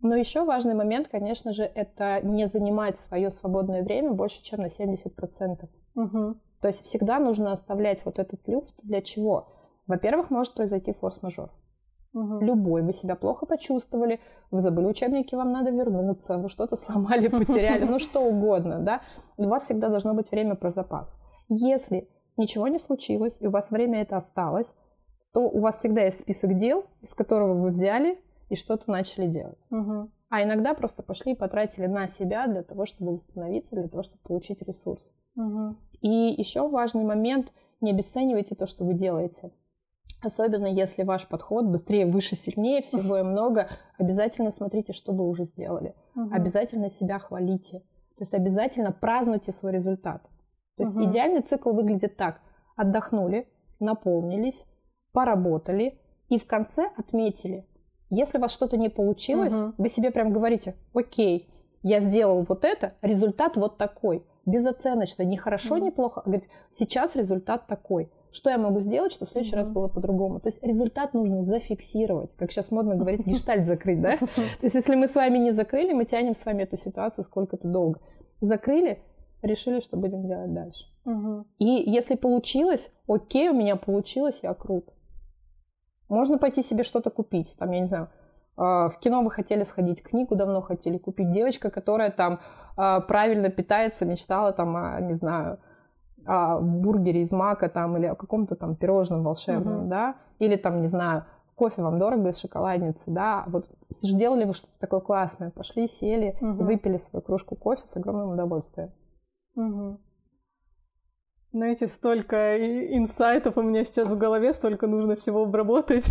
Но 0.00 0.14
еще 0.16 0.44
важный 0.44 0.74
момент, 0.74 1.08
конечно 1.08 1.52
же, 1.52 1.62
это 1.62 2.20
не 2.22 2.46
занимать 2.46 2.98
свое 2.98 3.30
свободное 3.30 3.82
время 3.82 4.12
больше, 4.12 4.42
чем 4.42 4.60
на 4.60 4.66
70%. 4.66 5.66
Угу. 5.94 6.34
То 6.60 6.68
есть 6.68 6.84
всегда 6.84 7.18
нужно 7.18 7.52
оставлять 7.52 8.04
вот 8.04 8.18
этот 8.18 8.46
люфт. 8.46 8.74
Для 8.82 9.00
чего? 9.00 9.48
Во-первых, 9.86 10.30
может 10.30 10.54
произойти 10.54 10.92
форс-мажор. 10.92 11.50
Угу. 12.12 12.40
Любой. 12.40 12.82
Вы 12.82 12.92
себя 12.92 13.16
плохо 13.16 13.46
почувствовали, 13.46 14.20
вы 14.50 14.60
забыли 14.60 14.86
учебники, 14.86 15.34
вам 15.34 15.52
надо 15.52 15.70
вернуться, 15.70 16.38
вы 16.38 16.48
что-то 16.48 16.76
сломали, 16.76 17.28
потеряли, 17.28 17.84
ну 17.84 17.98
что 17.98 18.20
угодно, 18.20 18.80
да. 18.80 19.00
У 19.36 19.48
вас 19.48 19.64
всегда 19.64 19.88
должно 19.88 20.14
быть 20.14 20.30
время 20.30 20.54
про 20.54 20.70
запас. 20.70 21.18
Если 21.48 22.08
ничего 22.36 22.68
не 22.68 22.78
случилось, 22.78 23.36
и 23.40 23.46
у 23.46 23.50
вас 23.50 23.70
время 23.70 24.02
это 24.02 24.16
осталось, 24.16 24.74
то 25.34 25.40
у 25.40 25.60
вас 25.60 25.78
всегда 25.78 26.02
есть 26.02 26.20
список 26.20 26.56
дел, 26.56 26.86
из 27.02 27.12
которого 27.12 27.54
вы 27.54 27.70
взяли 27.70 28.20
и 28.50 28.54
что-то 28.54 28.88
начали 28.90 29.26
делать. 29.26 29.66
Угу. 29.68 30.08
А 30.30 30.42
иногда 30.44 30.74
просто 30.74 31.02
пошли 31.02 31.32
и 31.32 31.36
потратили 31.36 31.86
на 31.86 32.06
себя 32.06 32.46
для 32.46 32.62
того, 32.62 32.86
чтобы 32.86 33.14
восстановиться, 33.14 33.74
для 33.74 33.88
того, 33.88 34.04
чтобы 34.04 34.22
получить 34.22 34.62
ресурс. 34.62 35.12
Угу. 35.36 35.76
И 36.02 36.08
еще 36.08 36.68
важный 36.68 37.02
момент, 37.02 37.52
не 37.80 37.90
обесценивайте 37.90 38.54
то, 38.54 38.66
что 38.66 38.84
вы 38.84 38.94
делаете. 38.94 39.50
Особенно 40.22 40.66
если 40.66 41.02
ваш 41.02 41.26
подход 41.26 41.66
быстрее, 41.66 42.06
выше, 42.06 42.36
сильнее, 42.36 42.80
всего 42.80 43.18
и 43.18 43.22
много, 43.22 43.68
обязательно 43.98 44.52
смотрите, 44.52 44.92
что 44.92 45.12
вы 45.12 45.28
уже 45.28 45.42
сделали. 45.42 45.96
Угу. 46.14 46.32
Обязательно 46.32 46.88
себя 46.88 47.18
хвалите. 47.18 47.80
То 47.80 48.22
есть 48.22 48.34
обязательно 48.34 48.92
празднуйте 48.92 49.50
свой 49.50 49.72
результат. 49.72 50.30
То 50.76 50.84
есть 50.84 50.94
угу. 50.94 51.04
идеальный 51.06 51.42
цикл 51.42 51.72
выглядит 51.72 52.16
так. 52.16 52.40
Отдохнули, 52.76 53.48
наполнились, 53.80 54.66
поработали 55.14 55.96
и 56.28 56.38
в 56.38 56.46
конце 56.46 56.90
отметили. 56.98 57.64
Если 58.10 58.36
у 58.36 58.40
вас 58.40 58.52
что-то 58.52 58.76
не 58.76 58.90
получилось, 58.90 59.54
угу. 59.54 59.72
вы 59.78 59.88
себе 59.88 60.10
прям 60.10 60.32
говорите, 60.32 60.74
окей, 60.92 61.48
я 61.82 62.00
сделал 62.00 62.44
вот 62.46 62.64
это, 62.64 62.94
результат 63.00 63.56
вот 63.56 63.78
такой. 63.78 64.26
Безоценочно, 64.44 65.22
не 65.22 65.38
хорошо, 65.38 65.76
угу. 65.76 65.84
не 65.84 65.90
плохо, 65.90 66.20
а 66.20 66.24
говорить, 66.24 66.50
сейчас 66.70 67.16
результат 67.16 67.66
такой. 67.66 68.10
Что 68.30 68.50
я 68.50 68.58
могу 68.58 68.80
сделать, 68.80 69.12
чтобы 69.12 69.28
в 69.28 69.32
следующий 69.32 69.54
угу. 69.54 69.58
раз 69.58 69.70
было 69.70 69.88
по-другому? 69.88 70.40
То 70.40 70.48
есть 70.48 70.62
результат 70.62 71.14
нужно 71.14 71.44
зафиксировать, 71.44 72.34
как 72.36 72.50
сейчас 72.50 72.70
модно 72.70 72.96
говорить, 72.96 73.24
гештальт 73.26 73.66
закрыть, 73.66 74.02
да? 74.02 74.16
То 74.16 74.26
есть 74.62 74.74
если 74.74 74.96
мы 74.96 75.08
с 75.08 75.14
вами 75.14 75.38
не 75.38 75.52
закрыли, 75.52 75.92
мы 75.92 76.04
тянем 76.04 76.34
с 76.34 76.44
вами 76.44 76.64
эту 76.64 76.76
ситуацию 76.76 77.24
сколько-то 77.24 77.68
долго. 77.68 78.00
Закрыли, 78.40 78.98
решили, 79.42 79.80
что 79.80 79.96
будем 79.96 80.26
делать 80.26 80.52
дальше. 80.52 80.86
Угу. 81.04 81.46
И 81.58 81.84
если 81.86 82.16
получилось, 82.16 82.90
окей, 83.06 83.48
у 83.48 83.54
меня 83.54 83.76
получилось, 83.76 84.40
я 84.42 84.52
крут. 84.54 84.93
Можно 86.14 86.38
пойти 86.38 86.62
себе 86.62 86.84
что-то 86.84 87.10
купить. 87.10 87.56
Там, 87.58 87.70
я 87.72 87.80
не 87.80 87.86
знаю, 87.86 88.08
а, 88.56 88.88
в 88.88 88.98
кино 88.98 89.22
вы 89.22 89.30
хотели 89.30 89.64
сходить, 89.64 90.02
книгу 90.02 90.36
давно 90.36 90.60
хотели 90.60 90.98
купить. 90.98 91.30
Девочка, 91.30 91.70
которая 91.70 92.10
там 92.10 92.40
а, 92.76 93.00
правильно 93.00 93.50
питается, 93.50 94.06
мечтала 94.06 94.52
там, 94.52 94.76
о, 94.76 95.00
не 95.00 95.14
знаю, 95.14 95.58
о 96.26 96.60
бургере 96.60 97.22
из 97.22 97.32
мака 97.32 97.68
там 97.68 97.96
или 97.96 98.06
о 98.06 98.14
каком-то 98.14 98.54
там 98.54 98.76
пирожном 98.76 99.22
волшебном, 99.22 99.84
uh-huh. 99.84 99.88
да, 99.88 100.14
или 100.38 100.56
там, 100.56 100.80
не 100.80 100.88
знаю, 100.88 101.26
кофе 101.54 101.82
вам 101.82 101.98
дорого 101.98 102.30
из 102.30 102.38
шоколадницы, 102.38 103.10
да, 103.10 103.44
вот 103.46 103.70
делали 104.02 104.44
вы 104.44 104.54
что-то 104.54 104.78
такое 104.78 105.00
классное, 105.00 105.50
пошли, 105.50 105.86
сели, 105.86 106.36
uh-huh. 106.40 106.64
выпили 106.64 106.96
свою 106.96 107.22
кружку 107.22 107.56
кофе 107.56 107.86
с 107.86 107.96
огромным 107.96 108.30
удовольствием. 108.30 108.90
Uh-huh. 109.56 109.98
Знаете, 111.54 111.86
столько 111.86 112.58
инсайтов 112.96 113.56
у 113.56 113.62
меня 113.62 113.84
сейчас 113.84 114.10
в 114.10 114.18
голове, 114.18 114.52
столько 114.52 114.88
нужно 114.88 115.14
всего 115.14 115.44
обработать. 115.44 116.10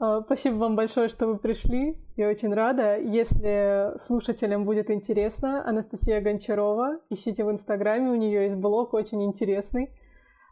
А, 0.00 0.20
спасибо 0.22 0.56
вам 0.56 0.74
большое, 0.74 1.06
что 1.06 1.28
вы 1.28 1.38
пришли. 1.38 1.96
Я 2.16 2.28
очень 2.28 2.52
рада. 2.52 2.96
Если 2.96 3.96
слушателям 3.96 4.64
будет 4.64 4.90
интересно, 4.90 5.64
Анастасия 5.64 6.20
Гончарова, 6.20 6.98
ищите 7.08 7.44
в 7.44 7.52
Инстаграме, 7.52 8.10
у 8.10 8.16
нее 8.16 8.42
есть 8.42 8.56
блог 8.56 8.94
очень 8.94 9.24
интересный. 9.24 9.92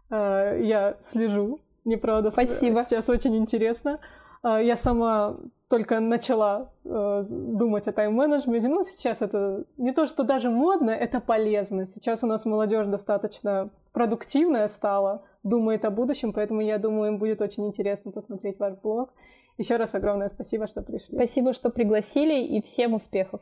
А, 0.08 0.56
я 0.56 0.96
слежу, 1.00 1.58
неправда. 1.84 2.30
Спасибо. 2.30 2.84
Сейчас 2.84 3.10
очень 3.10 3.36
интересно. 3.36 3.98
А, 4.44 4.62
я 4.62 4.76
сама 4.76 5.36
только 5.68 5.98
начала 6.00 6.70
э, 6.84 7.22
думать 7.30 7.88
о 7.88 7.92
тайм-менеджменте. 7.92 8.68
Ну, 8.68 8.84
сейчас 8.84 9.20
это 9.20 9.64
не 9.76 9.92
то, 9.92 10.06
что 10.06 10.22
даже 10.22 10.48
модно, 10.48 10.90
это 10.90 11.20
полезно. 11.20 11.86
Сейчас 11.86 12.22
у 12.22 12.26
нас 12.26 12.44
молодежь 12.44 12.86
достаточно 12.86 13.70
продуктивная 13.92 14.68
стала, 14.68 15.22
думает 15.42 15.84
о 15.84 15.90
будущем, 15.90 16.32
поэтому 16.32 16.60
я 16.60 16.78
думаю, 16.78 17.12
им 17.12 17.18
будет 17.18 17.42
очень 17.42 17.66
интересно 17.66 18.12
посмотреть 18.12 18.58
ваш 18.58 18.74
блог. 18.74 19.10
Еще 19.58 19.76
раз 19.76 19.94
огромное 19.94 20.28
спасибо, 20.28 20.66
что 20.66 20.82
пришли. 20.82 21.16
Спасибо, 21.16 21.52
что 21.52 21.70
пригласили, 21.70 22.40
и 22.44 22.60
всем 22.62 22.94
успехов. 22.94 23.40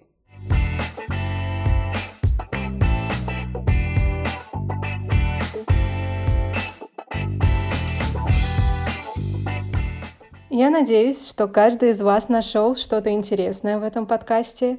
Я 10.57 10.71
надеюсь, 10.71 11.29
что 11.29 11.49
каждый 11.49 11.90
из 11.90 12.01
вас 12.01 12.29
нашел 12.29 12.77
что-то 12.77 13.11
интересное 13.11 13.77
в 13.77 13.83
этом 13.83 14.07
подкасте. 14.07 14.79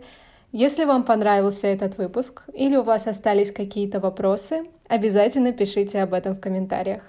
Если 0.53 0.85
вам 0.85 1.03
понравился 1.03 1.67
этот 1.67 1.97
выпуск 1.97 2.43
или 2.53 2.77
у 2.77 2.83
вас 2.83 3.07
остались 3.07 3.51
какие-то 3.51 3.99
вопросы, 3.99 4.67
обязательно 4.87 5.51
пишите 5.51 6.01
об 6.01 6.13
этом 6.13 6.33
в 6.33 6.39
комментариях. 6.39 7.01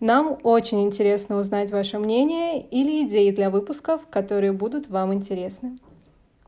Нам 0.00 0.38
очень 0.44 0.82
интересно 0.84 1.36
узнать 1.36 1.70
ваше 1.70 1.98
мнение 1.98 2.62
или 2.62 3.06
идеи 3.06 3.32
для 3.32 3.50
выпусков, 3.50 4.06
которые 4.08 4.52
будут 4.52 4.88
вам 4.88 5.12
интересны. 5.12 5.76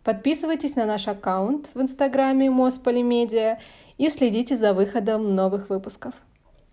Подписывайтесь 0.03 0.75
на 0.75 0.87
наш 0.87 1.07
аккаунт 1.07 1.69
в 1.75 1.83
инстаграме 1.83 2.49
Мосполимедиа 2.49 3.59
и 3.99 4.09
следите 4.09 4.57
за 4.57 4.73
выходом 4.73 5.37
новых 5.37 5.69
выпусков. 5.69 6.15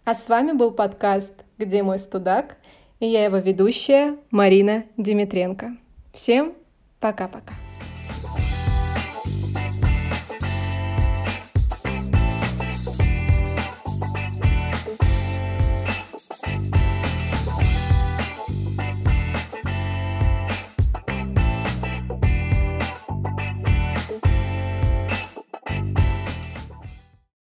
А 0.05 0.15
с 0.15 0.29
вами 0.29 0.53
был 0.53 0.71
подкаст 0.71 1.33
«Где 1.57 1.83
мой 1.83 1.99
студак?» 1.99 2.55
И 2.99 3.07
я 3.07 3.25
его 3.25 3.37
ведущая 3.37 4.17
Марина 4.31 4.85
Димитренко. 4.97 5.75
Всем 6.13 6.53
пока-пока. 6.99 7.64